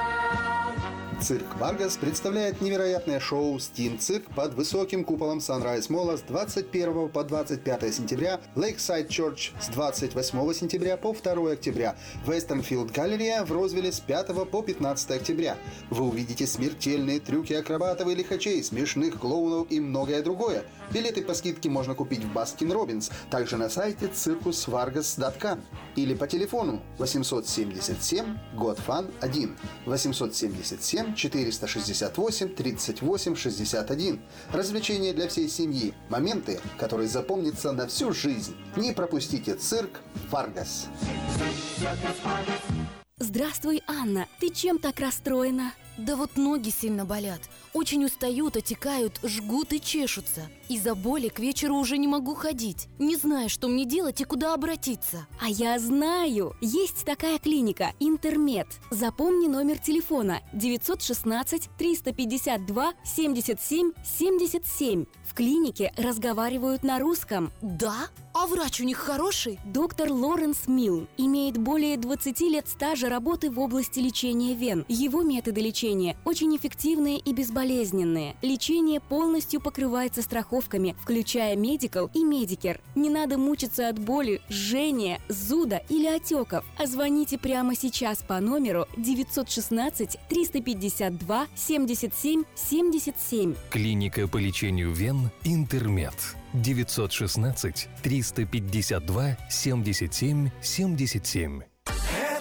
[1.21, 7.11] Цирк Варгас представляет невероятное шоу «Steam Cirque» под высоким куполом Sunrise Mall а с 21
[7.11, 11.95] по 25 сентября, Lakeside Church с 28 сентября по 2 октября,
[12.27, 15.59] Westfield Галерея в Розвилле с 5 по 15 октября.
[15.91, 20.65] Вы увидите смертельные трюки акробатов и лихачей, смешных клоунов и многое другое.
[20.93, 25.61] Билеты по скидке можно купить в Baskin Robbins, также на сайте circusvargas.com
[25.97, 34.21] или по телефону 877 got fun 1 877 468 38 61.
[34.53, 35.95] Развлечения для всей семьи.
[36.09, 38.57] Моменты, которые запомнятся на всю жизнь.
[38.77, 40.89] Не пропустите цирк Варгас.
[43.19, 44.27] Здравствуй, Анна.
[44.41, 45.73] Ты чем так расстроена?
[45.99, 47.41] Да вот ноги сильно болят.
[47.73, 50.49] Очень устают, отекают, жгут и чешутся.
[50.69, 52.89] Из-за боли к вечеру уже не могу ходить.
[52.99, 55.27] Не знаю, что мне делать и куда обратиться.
[55.41, 56.57] А я знаю!
[56.61, 58.67] Есть такая клиника «Интермед».
[58.91, 65.05] Запомни номер телефона 916 352 77 77.
[65.25, 67.53] В клинике разговаривают на русском.
[67.63, 68.09] Да?
[68.35, 69.59] А врач у них хороший?
[69.65, 74.85] Доктор Лоренс Милн имеет более 20 лет стажа работы в области лечения вен.
[74.89, 75.80] Его методы лечения
[76.25, 78.37] очень эффективные и безболезненные.
[78.43, 82.81] Лечение полностью покрывается страховками, включая Medical и Medicare.
[82.95, 86.65] Не надо мучиться от боли, жжения, зуда или отеков.
[86.79, 93.55] А звоните прямо сейчас по номеру 916 352 77 77.
[93.71, 96.15] Клиника по лечению вен «Интермед».
[96.53, 101.70] 916 352 77 77.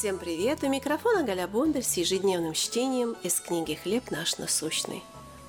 [0.00, 0.64] Всем привет!
[0.64, 5.02] У микрофона Галя Бондарь с ежедневным чтением из книги «Хлеб наш насущный».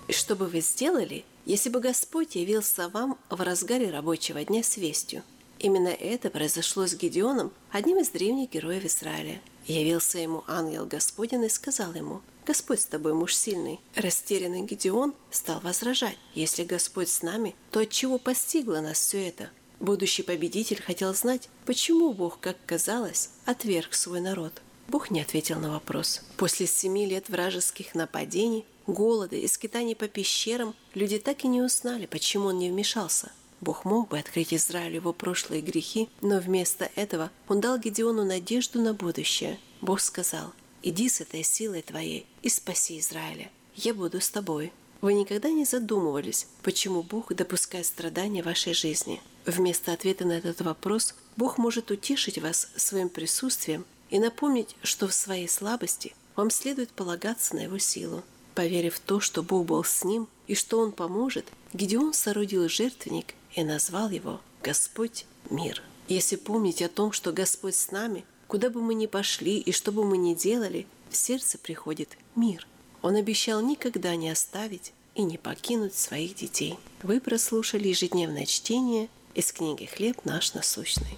[0.09, 4.75] И что бы вы сделали, если бы Господь явился вам в разгаре рабочего дня с
[4.75, 5.23] вестью?
[5.59, 9.39] Именно это произошло с Гедеоном, одним из древних героев Израиля.
[9.67, 13.79] Явился ему ангел Господень и сказал ему, «Господь с тобой, муж сильный».
[13.95, 19.49] Растерянный Гедеон стал возражать, «Если Господь с нами, то от чего постигло нас все это?»
[19.81, 24.61] Будущий победитель хотел знать, почему Бог, как казалось, отверг свой народ.
[24.87, 26.21] Бог не ответил на вопрос.
[26.37, 32.05] После семи лет вражеских нападений, голода и скитаний по пещерам люди так и не узнали,
[32.05, 33.31] почему он не вмешался.
[33.59, 38.79] Бог мог бы открыть Израилю его прошлые грехи, но вместо этого он дал Гедеону надежду
[38.79, 39.57] на будущее.
[39.81, 40.53] Бог сказал,
[40.83, 43.49] «Иди с этой силой твоей и спаси Израиля.
[43.75, 44.71] Я буду с тобой».
[45.01, 49.19] Вы никогда не задумывались, почему Бог допускает страдания в вашей жизни?
[49.47, 55.13] Вместо ответа на этот вопрос Бог может утешить вас своим присутствием и напомнить, что в
[55.13, 58.21] своей слабости вам следует полагаться на Его силу.
[58.53, 63.33] Поверив в то, что Бог был с ним и что Он поможет, Гедеон соорудил жертвенник
[63.55, 65.81] и назвал его «Господь мир».
[66.09, 69.91] Если помнить о том, что Господь с нами, куда бы мы ни пошли и что
[69.91, 72.67] бы мы ни делали, в сердце приходит мир.
[73.01, 76.77] Он обещал никогда не оставить и не покинуть своих детей.
[77.03, 81.17] Вы прослушали ежедневное чтение из книги «Хлеб наш насущный».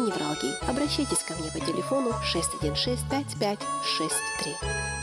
[0.01, 0.69] невралгии.
[0.69, 5.00] Обращайтесь ко мне по телефону 616 5563.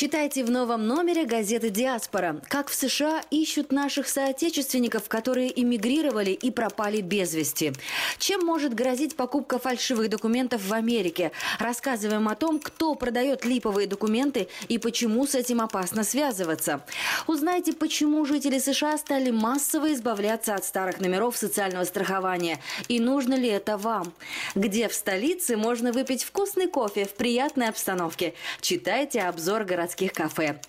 [0.00, 2.40] Читайте в новом номере газеты «Диаспора».
[2.46, 7.72] Как в США ищут наших соотечественников, которые эмигрировали и пропали без вести.
[8.16, 11.32] Чем может грозить покупка фальшивых документов в Америке?
[11.58, 16.80] Рассказываем о том, кто продает липовые документы и почему с этим опасно связываться.
[17.26, 22.60] Узнайте, почему жители США стали массово избавляться от старых номеров социального страхования.
[22.86, 24.12] И нужно ли это вам?
[24.54, 28.34] Где в столице можно выпить вкусный кофе в приятной обстановке?
[28.60, 30.60] Читайте обзор городских кафе.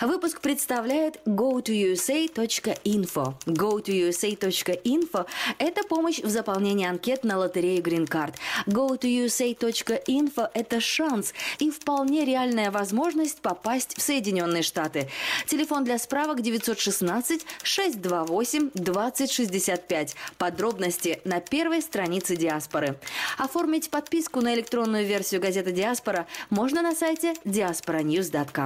[0.00, 3.34] Выпуск представляет go2usa.info.
[3.46, 5.26] go2usa.info–
[5.58, 8.34] это помощь в заполнении анкет на лотерею Green Card.
[8.66, 15.08] go2usa.info– это шанс и вполне реальная возможность попасть в Соединенные Штаты.
[15.46, 20.16] Телефон для справок 916 628 2065.
[20.36, 22.98] Подробности на первой странице Диаспоры.
[23.38, 28.65] Оформить подписку на электронную версию газеты Диаспора можно на сайте diasporanews.com.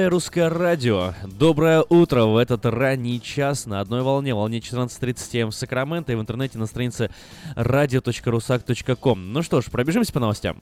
[0.00, 1.12] Новое русское радио.
[1.38, 6.14] Доброе утро в этот ранний час на одной волне, волне 14.30 М в Сакраменто и
[6.14, 7.10] в интернете на странице
[7.54, 9.32] radio.rusak.com.
[9.34, 10.56] Ну что ж, пробежимся по новостям.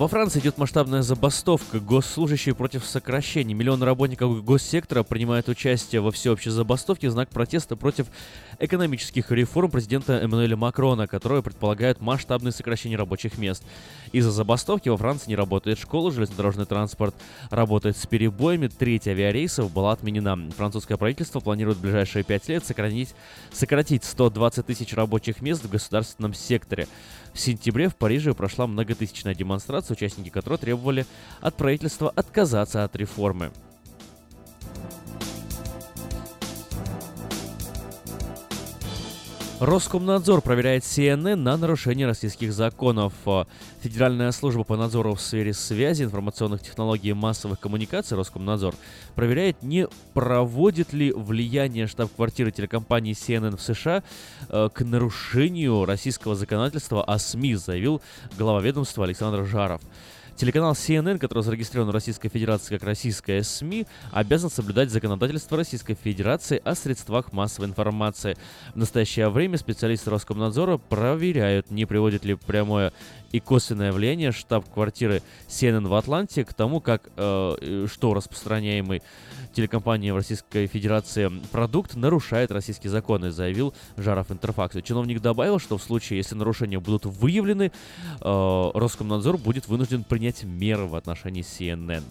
[0.00, 1.78] Во Франции идет масштабная забастовка.
[1.78, 3.52] Госслужащие против сокращений.
[3.52, 8.06] Миллионы работников госсектора принимают участие во всеобщей забастовке в знак протеста против
[8.58, 13.62] экономических реформ президента Эммануэля Макрона, которые предполагают масштабные сокращения рабочих мест.
[14.12, 17.14] Из-за забастовки во Франции не работает школа, железнодорожный транспорт
[17.50, 20.36] работает с перебоями, треть авиарейсов была отменена.
[20.56, 23.14] Французское правительство планирует в ближайшие пять лет сократить,
[23.52, 26.88] сократить 120 тысяч рабочих мест в государственном секторе.
[27.32, 31.06] В сентябре в Париже прошла многотысячная демонстрация, участники которой требовали
[31.40, 33.52] от правительства отказаться от реформы.
[39.60, 43.12] Роскомнадзор проверяет CNN на нарушение российских законов.
[43.80, 48.74] Федеральная служба по надзору в сфере связи, информационных технологий и массовых коммуникаций Роскомнадзор
[49.14, 54.02] проверяет, не проводит ли влияние штаб-квартиры телекомпании CNN в США
[54.48, 58.00] э, к нарушению российского законодательства о СМИ, заявил
[58.38, 59.82] глава ведомства Александр Жаров.
[60.40, 66.62] Телеканал CNN, который зарегистрирован в Российской Федерации как российская СМИ, обязан соблюдать законодательство Российской Федерации
[66.64, 68.38] о средствах массовой информации.
[68.72, 72.94] В настоящее время специалисты Роскомнадзора проверяют, не приводит ли прямое
[73.32, 79.02] и косвенное влияние штаб-квартиры CNN в Атланте к тому, как э, что распространяемый
[79.52, 84.80] телекомпанией в Российской Федерации продукт нарушает российские законы, заявил Жаров Интерфаксу.
[84.80, 87.72] Чиновник добавил, что в случае, если нарушения будут выявлены,
[88.20, 92.02] э, Роскомнадзор будет вынужден принять меры в отношении CNN.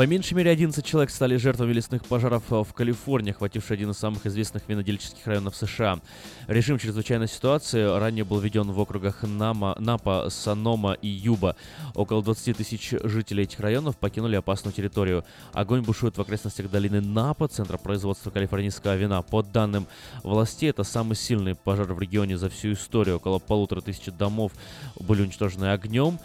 [0.00, 3.98] По меньшей мере 11 человек стали жертвами лесных пожаров э, в Калифорнии, охвативший один из
[3.98, 6.00] самых известных винодельческих районов США.
[6.46, 11.54] Режим чрезвычайной ситуации ранее был введен в округах Нама, Напа, Санома и Юба.
[11.94, 15.22] Около 20 тысяч жителей этих районов покинули опасную территорию.
[15.52, 19.20] Огонь бушует в окрестностях долины Напа, центра производства калифорнийского вина.
[19.20, 19.86] По данным
[20.22, 23.16] властей, это самый сильный пожар в регионе за всю историю.
[23.16, 24.52] Около полутора тысяч домов
[24.98, 26.18] были уничтожены огнем.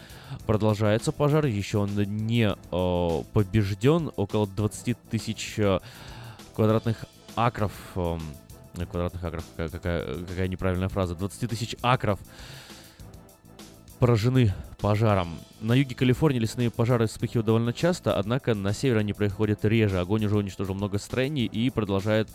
[0.46, 4.12] Продолжается пожар, еще он не э, побежден.
[4.16, 5.80] Около 20 тысяч э,
[6.56, 7.06] квадратных
[7.36, 7.72] акров...
[7.96, 8.18] Э,
[8.92, 9.70] квадратных акров, какая,
[10.28, 11.16] какая, неправильная фраза.
[11.16, 12.20] 20 тысяч акров
[14.00, 15.40] поражены пожаром.
[15.62, 20.00] На юге Калифорнии лесные пожары вспыхивают довольно часто, однако на севере они происходят реже.
[20.00, 22.30] Огонь уже уничтожил много строений и продолжает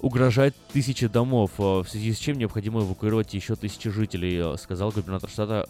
[0.00, 5.68] угрожать тысячи домов, в связи с чем необходимо эвакуировать еще тысячи жителей, сказал губернатор штата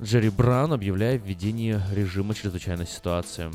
[0.00, 3.50] Джерри Браун, объявляя введение режима чрезвычайной ситуации.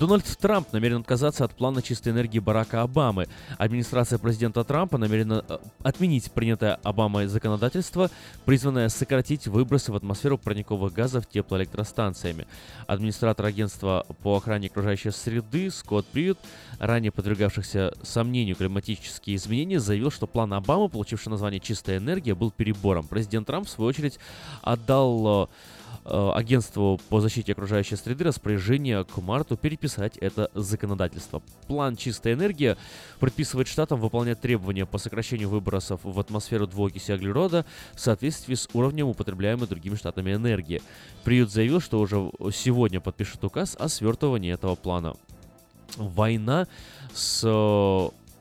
[0.00, 3.28] Дональд Трамп намерен отказаться от плана чистой энергии Барака Обамы.
[3.58, 8.10] Администрация президента Трампа намерена э, отменить принятое Обамой законодательство,
[8.46, 12.46] призванное сократить выбросы в атмосферу парниковых газов теплоэлектростанциями.
[12.86, 16.38] Администратор агентства по охране окружающей среды Скотт Привет,
[16.78, 23.06] ранее подвергавшихся сомнению климатические изменения, заявил, что план Обамы, получивший название «Чистая энергия», был перебором.
[23.06, 24.18] Президент Трамп, в свою очередь,
[24.62, 31.42] отдал Э, агентству по защите окружающей среды распоряжение к марту переписать это законодательство.
[31.66, 32.76] План «Чистая энергия»
[33.18, 39.08] предписывает штатам выполнять требования по сокращению выбросов в атмосферу двуокиси углерода в соответствии с уровнем
[39.08, 40.82] употребляемой другими штатами энергии.
[41.24, 45.14] Приют заявил, что уже сегодня подпишет указ о свертывании этого плана.
[45.96, 46.66] Война
[47.12, 47.42] с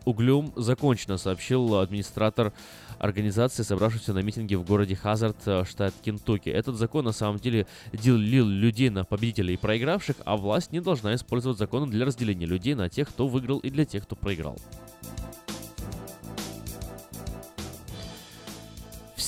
[0.06, 2.54] углем закончено, сообщил администратор
[3.00, 6.50] организации, собравшейся на митинге в городе Хазард, э, штат Кентукки.
[6.50, 11.16] Этот закон на самом деле делил людей на победителей и проигравших, а власть не должна
[11.16, 14.58] использовать законы для разделения людей на тех, кто выиграл и для тех, кто проиграл.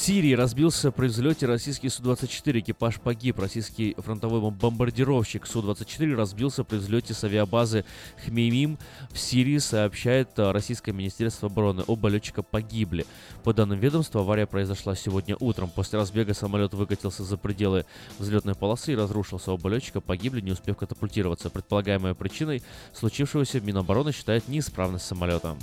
[0.01, 2.57] Сирии разбился при взлете российский Су-24.
[2.57, 3.37] Экипаж погиб.
[3.37, 7.85] Российский фронтовой бомбардировщик Су-24 разбился при взлете с авиабазы
[8.25, 8.79] Хмеймим
[9.11, 11.83] в Сирии, сообщает э, Российское Министерство обороны.
[11.85, 13.05] Оба летчика погибли.
[13.43, 15.69] По данным ведомства, авария произошла сегодня утром.
[15.69, 17.85] После разбега самолет выкатился за пределы
[18.17, 19.51] взлетной полосы и разрушился.
[19.51, 21.51] Оба летчика погибли, не успев катапультироваться.
[21.51, 25.55] Предполагаемой причиной случившегося Минобороны считает неисправность самолета.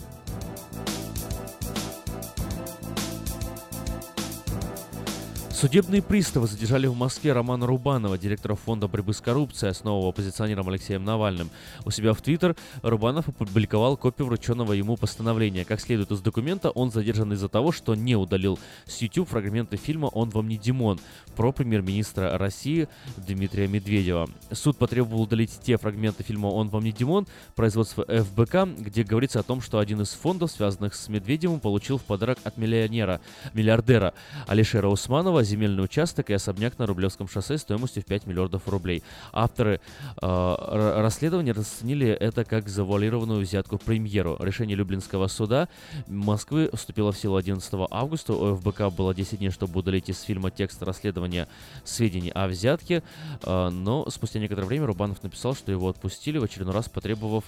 [5.58, 11.04] Судебные приставы задержали в Москве Романа Рубанова, директора фонда борьбы с коррупцией, основного оппозиционером Алексеем
[11.04, 11.50] Навальным.
[11.84, 15.64] У себя в Твиттер Рубанов опубликовал копию врученного ему постановления.
[15.64, 18.56] Как следует из документа, он задержан из-за того, что не удалил
[18.86, 21.00] с YouTube фрагменты фильма «Он вам не Димон»
[21.34, 22.86] про премьер-министра России
[23.16, 24.30] Дмитрия Медведева.
[24.52, 29.42] Суд потребовал удалить те фрагменты фильма «Он вам не Димон» производства ФБК, где говорится о
[29.42, 33.20] том, что один из фондов, связанных с Медведевым, получил в подарок от миллионера,
[33.54, 34.14] миллиардера
[34.46, 39.02] Алишера Усманова земельный участок и особняк на Рублевском шоссе стоимостью в 5 миллиардов рублей.
[39.32, 39.80] Авторы
[40.20, 44.36] э, расследования расценили это как завуалированную взятку премьеру.
[44.40, 45.68] Решение Люблинского суда
[46.06, 48.34] Москвы вступило в силу 11 августа.
[48.34, 51.48] У ФБК было 10 дней, чтобы удалить из фильма текст расследования
[51.84, 53.02] сведений о взятке,
[53.42, 57.44] э, но спустя некоторое время Рубанов написал, что его отпустили, в очередной раз потребовав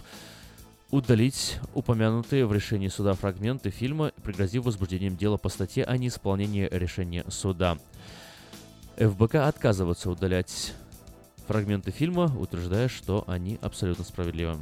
[0.90, 7.24] удалить упомянутые в решении суда фрагменты фильма, пригрозив возбуждением дела по статье о неисполнении решения
[7.28, 7.78] суда.
[9.00, 10.74] ФБК отказывается удалять
[11.46, 14.58] фрагменты фильма, утверждая, что они абсолютно справедливы.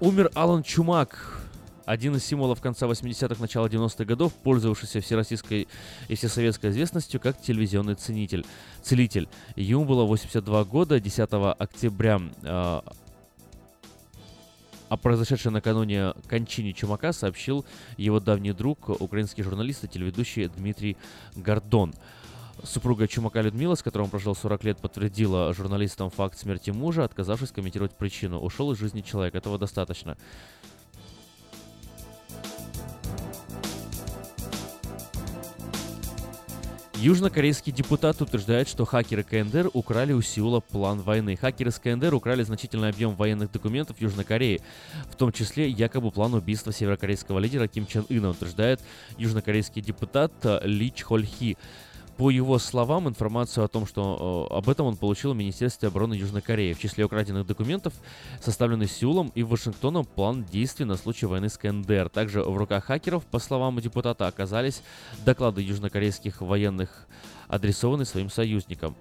[0.00, 1.42] Умер Алан Чумак,
[1.84, 5.68] один из символов конца 80-х, начала 90-х годов, пользовавшийся всероссийской
[6.08, 8.46] и всесоветской известностью как телевизионный ценитель,
[8.82, 9.28] целитель.
[9.54, 12.80] Ему было 82 года, 10 октября э,
[14.90, 17.64] о произошедшей накануне кончине Чумака сообщил
[17.96, 20.96] его давний друг, украинский журналист и телеведущий Дмитрий
[21.36, 21.94] Гордон.
[22.64, 27.52] Супруга Чумака Людмила, с которым он прожил 40 лет, подтвердила журналистам факт смерти мужа, отказавшись
[27.52, 28.40] комментировать причину.
[28.40, 30.18] Ушел из жизни человек, этого достаточно.
[37.00, 41.34] Южнокорейский депутат утверждает, что хакеры КНДР украли у Сеула план войны.
[41.34, 44.60] Хакеры с КНДР украли значительный объем военных документов Южной Кореи,
[45.10, 48.80] в том числе якобы план убийства северокорейского лидера Ким Чен Ына, утверждает
[49.16, 50.30] южнокорейский депутат
[50.62, 51.56] Ли Чхоль Хи.
[52.20, 56.12] По его словам, информацию о том, что э, об этом он получил в Министерстве обороны
[56.12, 56.74] Южной Кореи.
[56.74, 57.94] В числе украденных документов
[58.42, 62.10] составленный Сеулом и Вашингтоном план действий на случай войны с КНДР.
[62.10, 64.82] Также в руках хакеров, по словам депутата, оказались
[65.24, 67.06] доклады южнокорейских военных,
[67.48, 68.96] адресованные своим союзникам.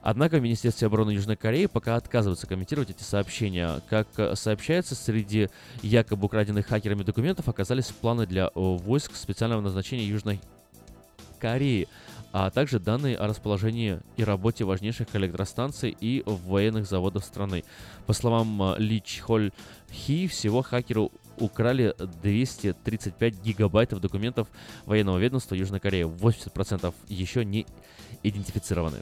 [0.00, 3.82] Однако в Министерстве обороны Южной Кореи пока отказываются комментировать эти сообщения.
[3.90, 5.50] Как э, сообщается, среди
[5.82, 10.40] якобы украденных хакерами документов оказались планы для э, войск специального назначения Южной
[11.42, 11.88] Кореи
[12.32, 17.64] а также данные о расположении и работе важнейших электростанций и военных заводов страны.
[18.06, 19.52] По словам а, Ли Чхоль
[19.90, 24.48] Хи, всего хакеру украли 235 гигабайтов документов
[24.86, 26.04] военного ведомства Южной Кореи.
[26.04, 27.66] 80% еще не
[28.22, 28.98] идентифицированы.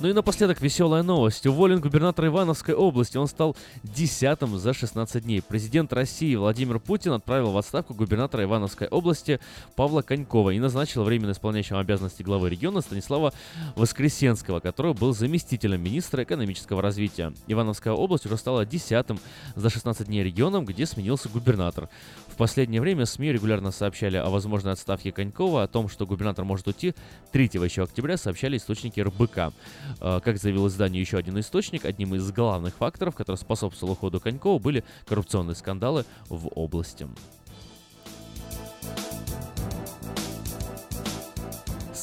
[0.00, 1.46] Ну и напоследок веселая новость.
[1.46, 3.18] Уволен губернатор Ивановской области.
[3.18, 5.42] Он стал десятым за 16 дней.
[5.42, 9.40] Президент России Владимир Путин отправил в отставку губернатора Ивановской области
[9.76, 13.34] Павла Конькова и назначил временно исполняющим обязанности главы региона Станислава
[13.76, 17.34] Воскресенского, который был заместителем министра экономического развития.
[17.46, 19.20] Ивановская область уже стала десятым
[19.54, 21.90] за 16 дней регионом, где сменился губернатор.
[22.28, 26.66] В последнее время СМИ регулярно сообщали о возможной отставке Конькова, о том, что губернатор может
[26.68, 26.94] уйти
[27.32, 29.52] 3 еще октября, сообщали источники РБК.
[30.00, 34.58] Э, как заявил издание еще один источник, одним из главных факторов, который способствовал уходу Конькова,
[34.58, 37.06] были коррупционные скандалы в области.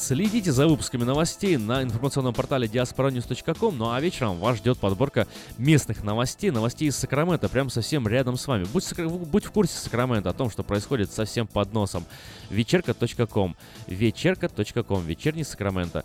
[0.08, 5.26] Следите за выпусками новостей на информационном портале diasporanews.com, ну а вечером вас ждет подборка
[5.58, 8.64] местных новостей, новостей из Сакрамента, прямо совсем рядом с вами.
[8.72, 12.06] Будь, будь в курсе Сакрамента о том, что происходит совсем под носом.
[12.48, 13.54] Вечерка.ком,
[13.86, 16.04] вечерка.ком, вечерний Сакраменто.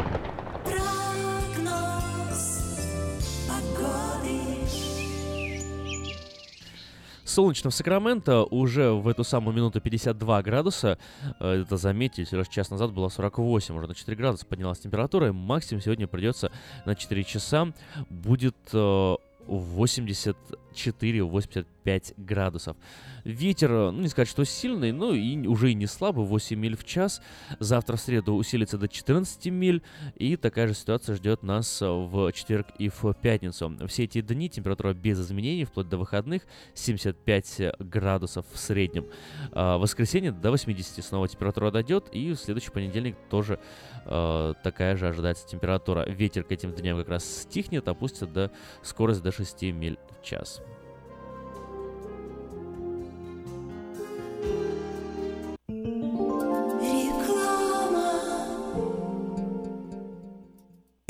[7.31, 10.97] Солнечно в Сакраменто уже в эту самую минуту 52 градуса.
[11.39, 15.29] Э, Это заметьте, лишь час назад было 48, уже на 4 градуса поднялась температура.
[15.29, 16.51] И максимум сегодня придется
[16.85, 17.71] на 4 часа.
[18.09, 19.15] Будет э,
[19.47, 22.75] 84-85 градусов.
[23.23, 26.83] Ветер, ну не сказать, что сильный, но и уже и не слабый, 8 миль в
[26.83, 27.21] час.
[27.59, 29.81] Завтра в среду усилится до 14 миль,
[30.15, 33.77] и такая же ситуация ждет нас в четверг и в пятницу.
[33.87, 36.43] Все эти дни температура без изменений, вплоть до выходных,
[36.73, 39.05] 75 градусов в среднем.
[39.51, 43.59] А в воскресенье до 80 снова температура дойдет, и в следующий понедельник тоже
[44.05, 46.09] э, такая же ожидается температура.
[46.09, 50.61] Ветер к этим дням как раз стихнет, опустится до скорость до 6 миль в час.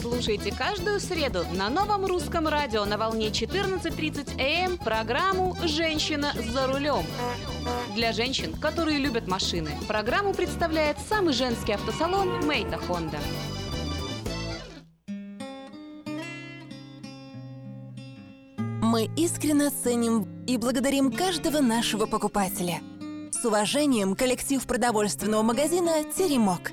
[0.00, 7.04] Слушайте каждую среду на новом русском радио на волне 14.30 АМ программу «Женщина за рулем».
[7.94, 13.18] Для женщин, которые любят машины, программу представляет самый женский автосалон «Мейта Хонда».
[18.56, 22.80] Мы искренне ценим и благодарим каждого нашего покупателя.
[23.30, 26.72] С уважением, коллектив продовольственного магазина «Теремок».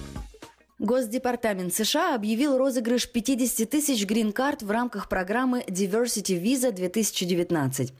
[0.81, 7.93] Госдепартамент США объявил розыгрыш 50 тысяч грин-карт в рамках программы Diversity Visa 2019.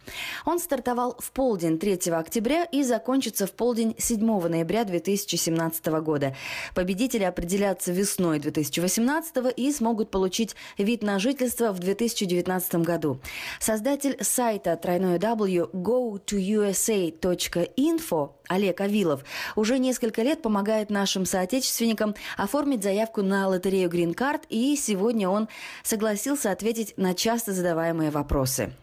[0.45, 6.35] Он стартовал в полдень 3 октября и закончится в полдень 7 ноября 2017 года.
[6.73, 13.21] Победители определятся весной 2018 и смогут получить вид на жительство в 2019 году.
[13.59, 19.23] Создатель сайта тройной W go2usa.info Олег Авилов
[19.55, 25.47] уже несколько лет помогает нашим соотечественникам оформить заявку на лотерею Green Card, и сегодня он
[25.83, 28.73] согласился ответить на часто задаваемые вопросы.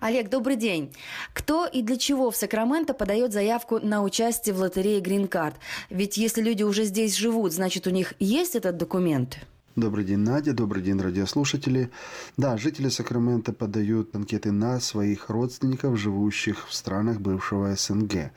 [0.00, 0.92] Олег, добрый день.
[1.32, 5.54] Кто и для чего в Сакраменто подает заявку на участие в лотерее Green Card?
[5.88, 9.38] Ведь если люди уже здесь живут, значит у них есть этот документ?
[9.74, 10.52] Добрый день, Надя.
[10.52, 11.90] Добрый день, радиослушатели.
[12.36, 18.32] Да, жители Сакрамента подают анкеты на своих родственников, живущих в странах бывшего СНГ.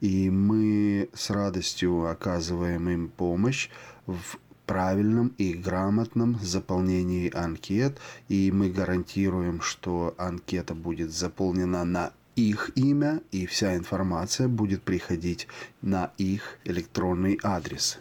[0.00, 3.68] И мы с радостью оказываем им помощь
[4.06, 7.98] в правильном и грамотном заполнении анкет.
[8.28, 15.48] И мы гарантируем, что анкета будет заполнена на их имя, и вся информация будет приходить
[15.82, 17.98] на их электронный адрес.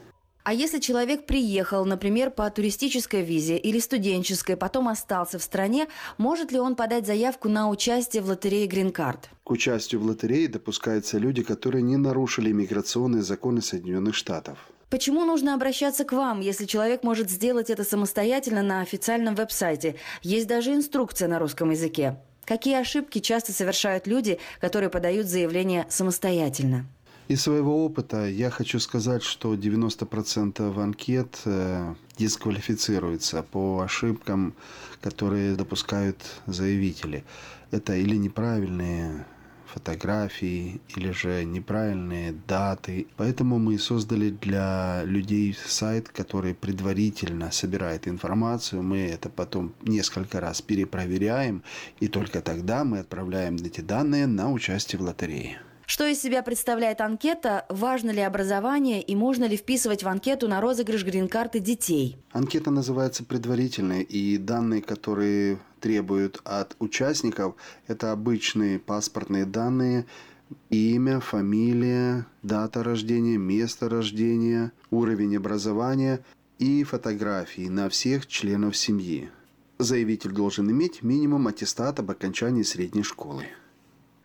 [0.47, 5.87] А если человек приехал, например, по туристической визе или студенческой, потом остался в стране,
[6.17, 9.25] может ли он подать заявку на участие в лотерее Card?
[9.43, 14.57] К участию в лотерее допускаются люди, которые не нарушили миграционные законы Соединенных Штатов.
[14.89, 19.95] Почему нужно обращаться к вам, если человек может сделать это самостоятельно на официальном веб-сайте?
[20.21, 22.21] Есть даже инструкция на русском языке.
[22.45, 26.85] Какие ошибки часто совершают люди, которые подают заявление самостоятельно?
[27.27, 34.53] Из своего опыта я хочу сказать, что 90% анкет э, дисквалифицируются по ошибкам,
[35.01, 37.25] которые допускают заявители.
[37.69, 39.25] Это или неправильные
[39.65, 43.07] фотографии, или же неправильные даты.
[43.17, 48.81] Поэтому мы создали для людей сайт, который предварительно собирает информацию.
[48.83, 51.61] Мы это потом несколько раз перепроверяем,
[51.99, 55.59] и только тогда мы отправляем эти данные на участие в лотерее.
[55.89, 60.59] Что из себя представляет анкета, важно ли образование и можно ли вписывать в анкету на
[60.59, 62.17] розыгрыш грин-карты детей?
[62.33, 67.55] Анкета называется предварительной, и данные, которые требуют от участников,
[67.87, 70.05] это обычные паспортные данные,
[70.69, 76.19] имя, фамилия, дата рождения, место рождения, уровень образования
[76.59, 79.29] и фотографии на всех членов семьи.
[79.79, 83.45] Заявитель должен иметь минимум аттестат об окончании средней школы.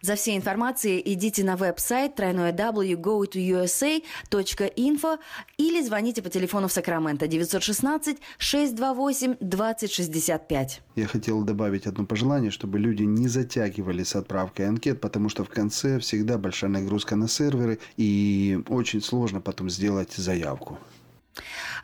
[0.05, 5.19] За всей информацией идите на веб-сайт www.gotoUSA.info
[5.59, 10.83] или звоните по телефону в Сакраменто 916 628 2065.
[10.97, 15.51] Я хотел добавить одно пожелание, чтобы люди не затягивали с отправкой анкет, потому что в
[15.51, 20.79] конце всегда большая нагрузка на серверы и очень сложно потом сделать заявку.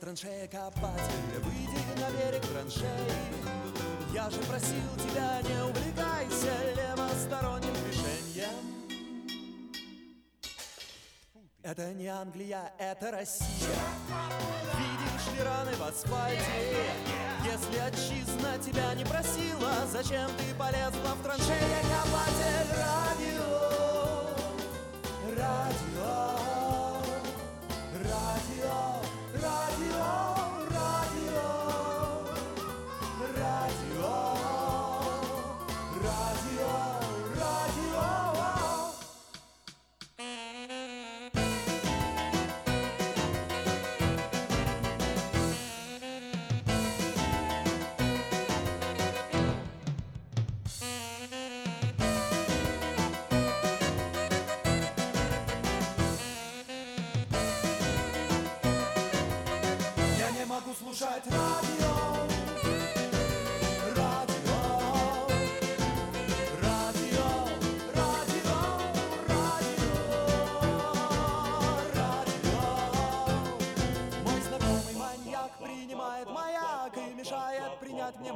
[0.00, 3.12] Свой траншея-копатель, выйди на берег траншеи.
[4.12, 8.48] Я же просил тебя, не увлекайся левосторонним движением.
[11.62, 13.46] Это не Англия, это Россия.
[14.78, 16.44] Видишь ли раны в асфальте?
[17.44, 23.09] Если отчизна тебя не просила, зачем ты полезла в траншеи копатель?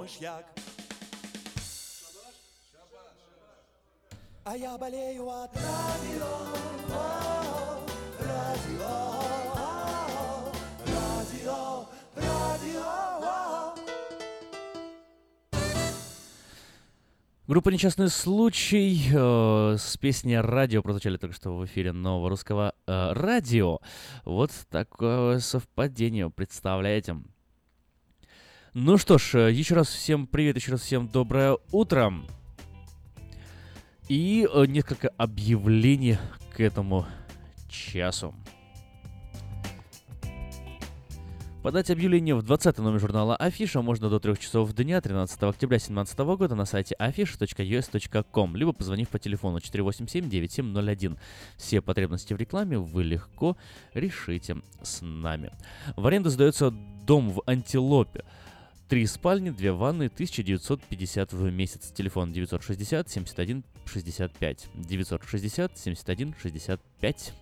[0.05, 0.44] Не мышьяк.
[4.44, 6.28] А я болею от радио,
[8.20, 9.22] радио,
[10.86, 11.86] радио,
[12.16, 13.74] радио.
[17.47, 23.12] Группа «Несчастный случай» э, с песней «Радио» прозвучали только что в эфире нового русского э,
[23.12, 23.81] радио.
[24.24, 27.16] Вот такое совпадение, представляете?
[28.76, 32.12] Ну что ж, э, еще раз всем привет, еще раз всем доброе утро.
[34.09, 36.18] И э, несколько объявлений
[36.52, 37.06] к этому
[37.68, 38.34] часу.
[41.62, 46.18] Подать объявление в 20 номер журнала Афиша можно до 3 часов дня 13 октября 2017
[46.18, 51.16] года на сайте afisha.us.com, либо позвонив по телефону 487-9701.
[51.56, 53.56] Все потребности в рекламе вы легко
[53.94, 55.52] решите с нами.
[55.94, 58.24] В аренду сдается дом в Антилопе.
[58.89, 61.90] Три спальни, две ванны, 1950 в месяц.
[61.90, 64.69] Телефон 960 71 65.
[64.74, 67.32] 960 71 65.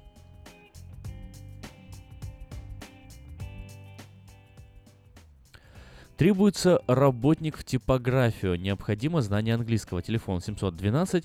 [6.17, 8.55] Требуется работник в типографию.
[8.55, 10.01] Необходимо знание английского.
[10.01, 11.25] Телефон 712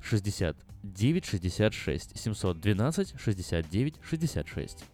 [0.00, 2.18] 69 66.
[2.18, 4.84] 712 69 66.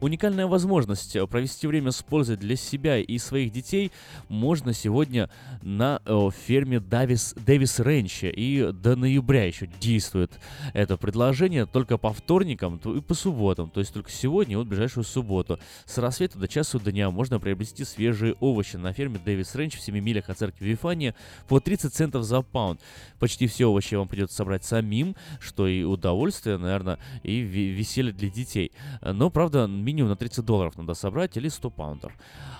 [0.00, 3.92] Уникальная возможность э, провести время с пользой для себя и своих детей
[4.28, 5.28] можно сегодня
[5.60, 8.20] на э, ферме Давис, Дэвис Рэнч.
[8.22, 10.32] И до ноября еще действует
[10.72, 13.68] это предложение только по вторникам то и по субботам.
[13.68, 15.58] То есть только сегодня и вот ближайшую субботу.
[15.84, 19.98] С рассвета до часу дня можно приобрести свежие овощи на ферме Дэвис Рэнч в 7
[19.98, 21.14] милях от церкви Вифания
[21.46, 22.80] по 30 центов за паунд.
[23.18, 28.30] Почти все овощи вам придется собрать самим, что и удовольствие, наверное, и ве- веселье для
[28.30, 28.72] детей.
[29.02, 32.12] Но, правда, минимум на 30 долларов надо собрать или 100 паундов.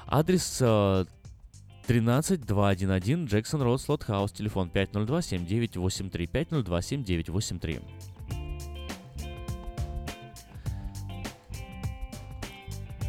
[0.07, 1.05] Адрес э,
[1.86, 7.82] 13211 Джексон Роуд Слот Хаус, телефон 502-7983, 502-7983.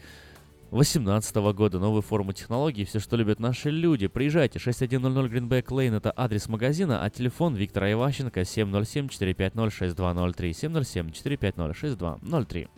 [0.71, 1.77] 2018 года.
[1.77, 4.07] Новые формы технологий, все, что любят наши люди.
[4.07, 12.69] Приезжайте, 6100 Greenback Lane, это адрес магазина, а телефон Виктора Иващенко 707-450-6203, 707-450-6203.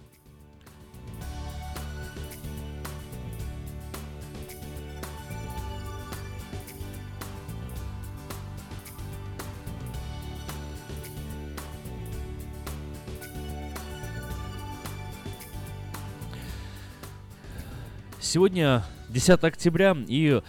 [18.28, 20.42] Сегодня 10 октября, и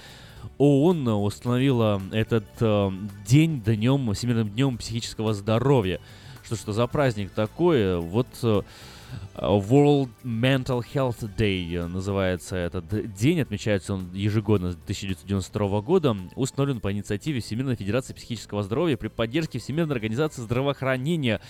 [0.58, 2.90] ООН установила этот э,
[3.24, 6.00] день днем, Всемирным днем психического здоровья.
[6.42, 8.00] Что что за праздник такой?
[8.00, 8.62] Вот э,
[9.36, 16.90] World Mental Health Day называется этот день, отмечается он ежегодно с 1992 года, установлен по
[16.90, 21.40] инициативе Всемирной Федерации Психического Здоровья при поддержке Всемирной Организации Здравоохранения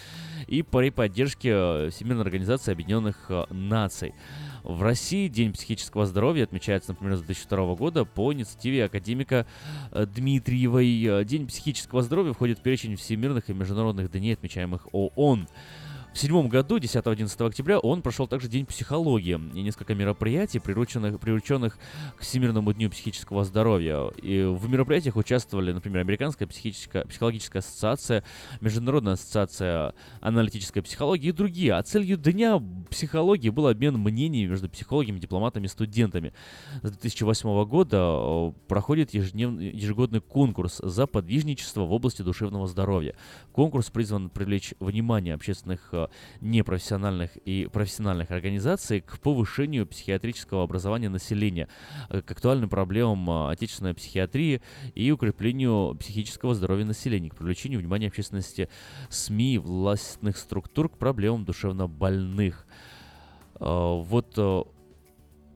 [0.46, 4.12] и при поддержке Всемирной Организации Объединенных э, Наций.
[4.68, 9.46] В России День психического здоровья отмечается, например, с 2002 года по инициативе академика
[9.92, 11.04] э, Дмитриевой.
[11.04, 15.48] Э, День психического здоровья входит в перечень всемирных и международных дней, отмечаемых ООН.
[16.12, 21.78] В седьмом году, 10-11 октября, он прошел также День психологии и несколько мероприятий, приуроченных, приуроченных
[22.16, 24.08] к Всемирному дню психического здоровья.
[24.22, 28.24] И в мероприятиях участвовали, например, Американская психологическая ассоциация,
[28.60, 31.74] Международная ассоциация аналитической психологии и другие.
[31.74, 32.60] А целью Дня
[32.90, 36.32] психологии был обмен мнениями между психологами, дипломатами и студентами.
[36.82, 43.14] С 2008 года э, проходит ежедневный, ежегодный конкурс за подвижничество в области душевного здоровья.
[43.52, 45.97] Конкурс призван привлечь внимание общественных э,
[46.40, 51.68] непрофессиональных и профессиональных организаций к повышению психиатрического образования населения,
[52.08, 54.62] э, к актуальным проблемам э, отечественной психиатрии
[54.94, 58.68] и укреплению психического здоровья населения, к привлечению внимания общественности
[59.10, 62.66] СМИ и властных структур к проблемам душевно больных.
[63.60, 64.38] Вот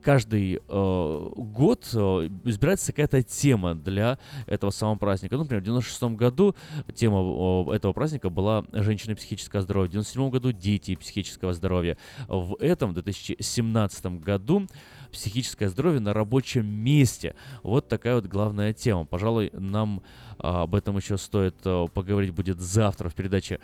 [0.03, 5.35] каждый э, год э, избирается какая-то тема для этого самого праздника.
[5.35, 6.55] Ну, например, в 96 году
[6.93, 11.97] тема э, этого праздника была «Женщины психическое здоровье», в 97 году «Дети психического здоровья».
[12.27, 14.67] В этом, в 2017 году
[15.13, 17.35] психическое здоровье на рабочем месте.
[17.61, 19.05] Вот такая вот главная тема.
[19.05, 20.03] Пожалуй, нам
[20.39, 23.59] а, об этом еще стоит а, поговорить будет завтра в передаче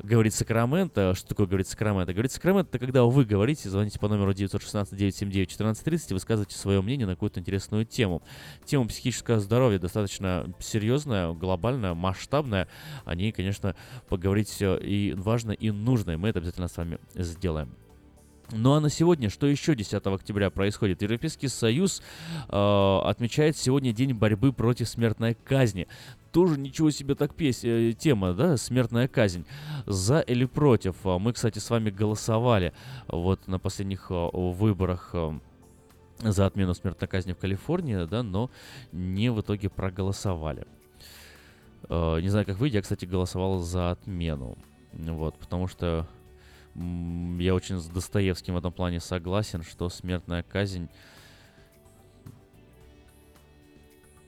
[0.00, 1.14] «Говорит Сакраменто».
[1.14, 2.12] Что такое «Говорит Сакраменто»?
[2.12, 7.14] «Говорит Сакраменто»— это когда вы говорите, звоните по номеру 916-979-1430 и высказываете свое мнение на
[7.14, 8.22] какую-то интересную тему.
[8.64, 12.68] Тема психического здоровья достаточно серьезная, глобальная, масштабная.
[13.04, 13.74] О ней, конечно,
[14.08, 17.87] поговорить и важно, и нужно, и мы это обязательно с вами сделаем.
[18.50, 21.02] Ну а на сегодня, что еще 10 октября происходит?
[21.02, 22.00] Европейский Союз
[22.48, 25.86] э, отмечает сегодня День борьбы против смертной казни.
[26.32, 29.44] Тоже ничего себе так песь, э, тема, да, смертная казнь.
[29.84, 30.96] За или против?
[31.04, 32.72] А мы, кстати, с вами голосовали
[33.06, 35.38] вот на последних э, выборах э,
[36.20, 38.50] за отмену смертной казни в Калифорнии, да, но
[38.92, 40.66] не в итоге проголосовали.
[41.90, 44.56] Э, не знаю, как вы, я, кстати, голосовал за отмену.
[44.94, 46.08] Вот, потому что
[47.38, 50.88] я очень с Достоевским в этом плане согласен, что смертная казнь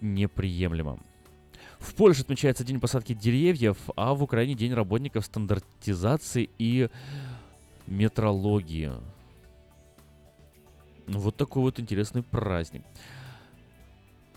[0.00, 0.98] неприемлема.
[1.78, 6.88] В Польше отмечается День посадки деревьев, а в Украине День работников стандартизации и
[7.86, 8.92] метрологии.
[11.06, 12.82] Вот такой вот интересный праздник.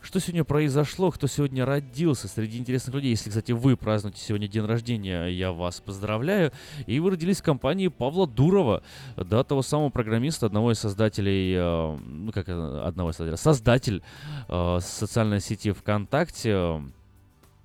[0.04, 3.12] Что сегодня произошло, кто сегодня родился среди интересных людей.
[3.12, 6.52] Если, кстати, вы празднуете сегодня день рождения, я вас поздравляю.
[6.88, 8.84] И вы родились в компании Павла Дурова,
[9.16, 14.04] да, того самого программиста, одного из создателей, э, ну как одного из создателей, создатель
[14.50, 16.82] э, социальной сети ВКонтакте, э,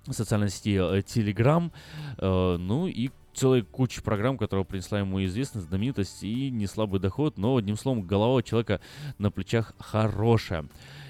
[0.09, 1.73] социальной сети э, Telegram,
[2.19, 7.37] э, ну и целой кучи программ, которая принесла ему известность, знаменитость и не слабый доход,
[7.37, 8.79] но, одним словом, голова у человека
[9.17, 10.65] на плечах хорошая.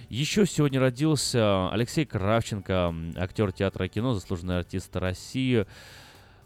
[0.09, 5.67] Еще сегодня родился Алексей Кравченко, актер театра и кино, заслуженный артист России.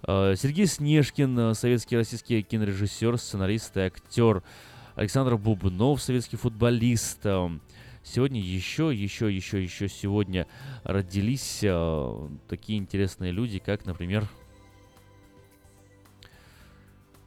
[0.06, 4.44] Э, Сергей Снежкин, советский российский кинорежиссер, сценарист и актер.
[4.96, 7.24] Александр Бубнов, советский футболист.
[8.04, 10.46] Сегодня еще, еще, еще, еще сегодня
[10.84, 14.28] родились э, такие интересные люди, как, например,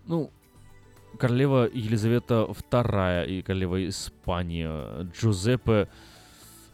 [0.04, 0.30] ну,
[1.18, 4.68] королева Елизавета II и королева Испании
[5.12, 5.88] Джузеппе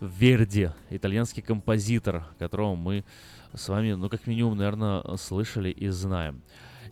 [0.02, 3.04] Верди, итальянский композитор, которого мы
[3.54, 6.42] с вами, ну, как минимум, наверное, слышали и знаем.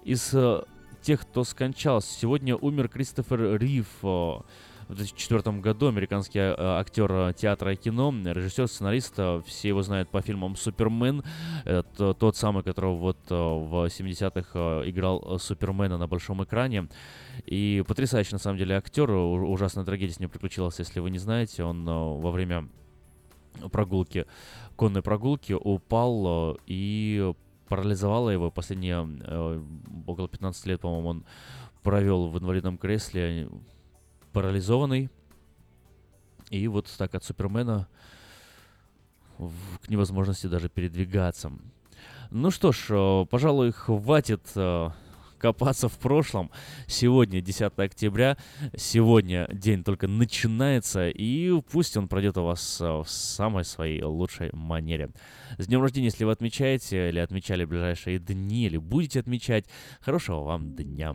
[0.04, 0.62] Из э,
[1.02, 7.72] тех, кто скончался, сегодня умер Кристофер Рив, э, в 2004 году американский э, актер театра
[7.72, 9.14] и кино, режиссер, сценарист,
[9.44, 11.24] все его знают по фильмам «Супермен»,
[11.64, 16.86] это тот самый, которого вот в 70-х играл Супермена на большом экране.
[17.44, 21.64] И потрясающий, на самом деле, актер, ужасная трагедия с ним приключилась, если вы не знаете,
[21.64, 22.68] он во время
[23.70, 24.26] прогулки,
[24.76, 27.34] конной прогулки упал э, и
[27.68, 28.50] парализовало его.
[28.50, 29.62] Последние э,
[30.06, 31.24] около 15 лет, по-моему, он
[31.82, 33.48] провел в инвалидном кресле
[34.32, 35.10] парализованный.
[36.50, 37.88] И вот так от Супермена
[39.38, 41.52] к невозможности даже передвигаться.
[42.30, 44.42] Ну что ж, э, пожалуй, хватит
[45.40, 46.50] копаться в прошлом.
[46.86, 48.36] Сегодня 10 октября,
[48.76, 54.50] сегодня день только начинается, и пусть он пройдет у вас э, в самой своей лучшей
[54.52, 55.10] манере.
[55.58, 59.64] С днем рождения, если вы отмечаете или отмечали ближайшие дни, или будете отмечать,
[60.00, 61.14] хорошего вам дня.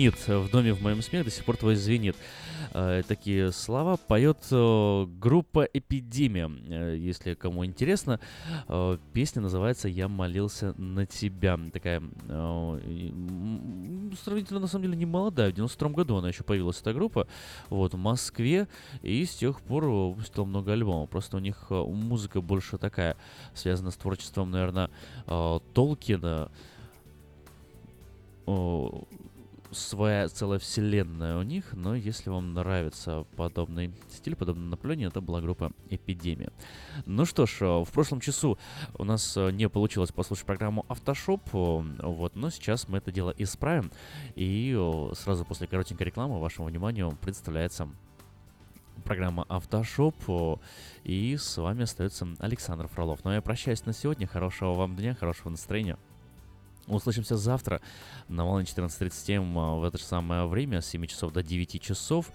[0.00, 0.28] звенит.
[0.28, 2.16] В доме в моем смех до сих пор твой звенит.
[2.72, 6.50] Э, такие слова поет э, группа Эпидемия.
[6.68, 8.18] Э, если кому интересно,
[9.12, 11.58] песня называется «Я молился на тебя».
[11.72, 12.02] Такая
[14.24, 15.50] сравнительно, на самом деле, не молодая.
[15.50, 17.28] В 92 году она еще появилась, эта группа,
[17.68, 18.68] вот, в Москве.
[19.02, 21.10] И с тех пор выпустила много альбомов.
[21.10, 23.16] Просто у них музыка больше такая,
[23.54, 24.88] связана с творчеством, наверное,
[25.26, 26.50] Толкина.
[29.72, 35.40] Своя целая вселенная у них, но если вам нравится подобный стиль, подобное направление, это была
[35.40, 36.50] группа Эпидемия.
[37.06, 38.58] Ну что ж, э, в прошлом часу
[38.98, 43.32] у нас э, не получилось послушать программу Автошоп, э, вот, но сейчас мы это дело
[43.38, 43.92] исправим,
[44.34, 44.76] и
[45.14, 47.88] сразу после коротенькой рекламы вашему вниманию представляется
[49.04, 50.16] программа Автошоп,
[51.04, 53.20] и с вами остается Александр Фролов.
[53.22, 55.96] Ну а я прощаюсь на сегодня, хорошего вам дня, хорошего настроения.
[56.90, 57.80] Услышимся завтра
[58.28, 62.32] на волне 14.37 а, в это же самое время, с 7 часов до 9 часов.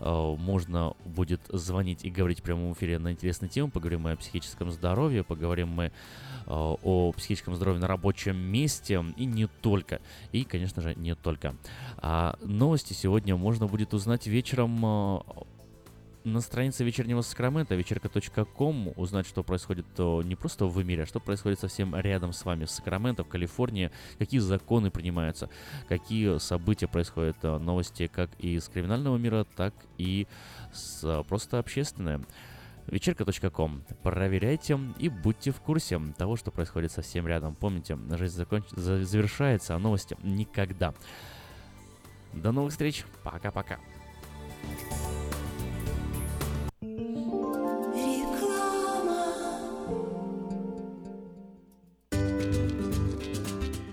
[0.00, 3.70] А, Можно будет звонить и говорить в прямом эфире на интересные темы.
[3.70, 5.92] Поговорим мы о психическом здоровье, поговорим мы
[6.46, 10.00] а, о психическом здоровье на рабочем месте и не только.
[10.32, 11.54] И, конечно же, не только.
[11.98, 15.24] А новости сегодня можно будет узнать вечером
[16.24, 21.60] на странице вечернего Сакрамента, вечерка.ком, узнать, что происходит не просто в мире, а что происходит
[21.60, 25.48] совсем рядом с вами в Сакраменто, в Калифорнии, какие законы принимаются,
[25.88, 30.26] какие события происходят, э, новости как из криминального мира, так и
[30.72, 32.20] с, э, просто общественные.
[32.86, 33.84] Вечерка.ком.
[34.02, 37.54] Проверяйте и будьте в курсе того, что происходит совсем рядом.
[37.54, 38.64] Помните, жизнь законч...
[38.70, 40.92] за- завершается, а новости никогда.
[42.32, 43.04] До новых встреч.
[43.22, 43.78] Пока-пока.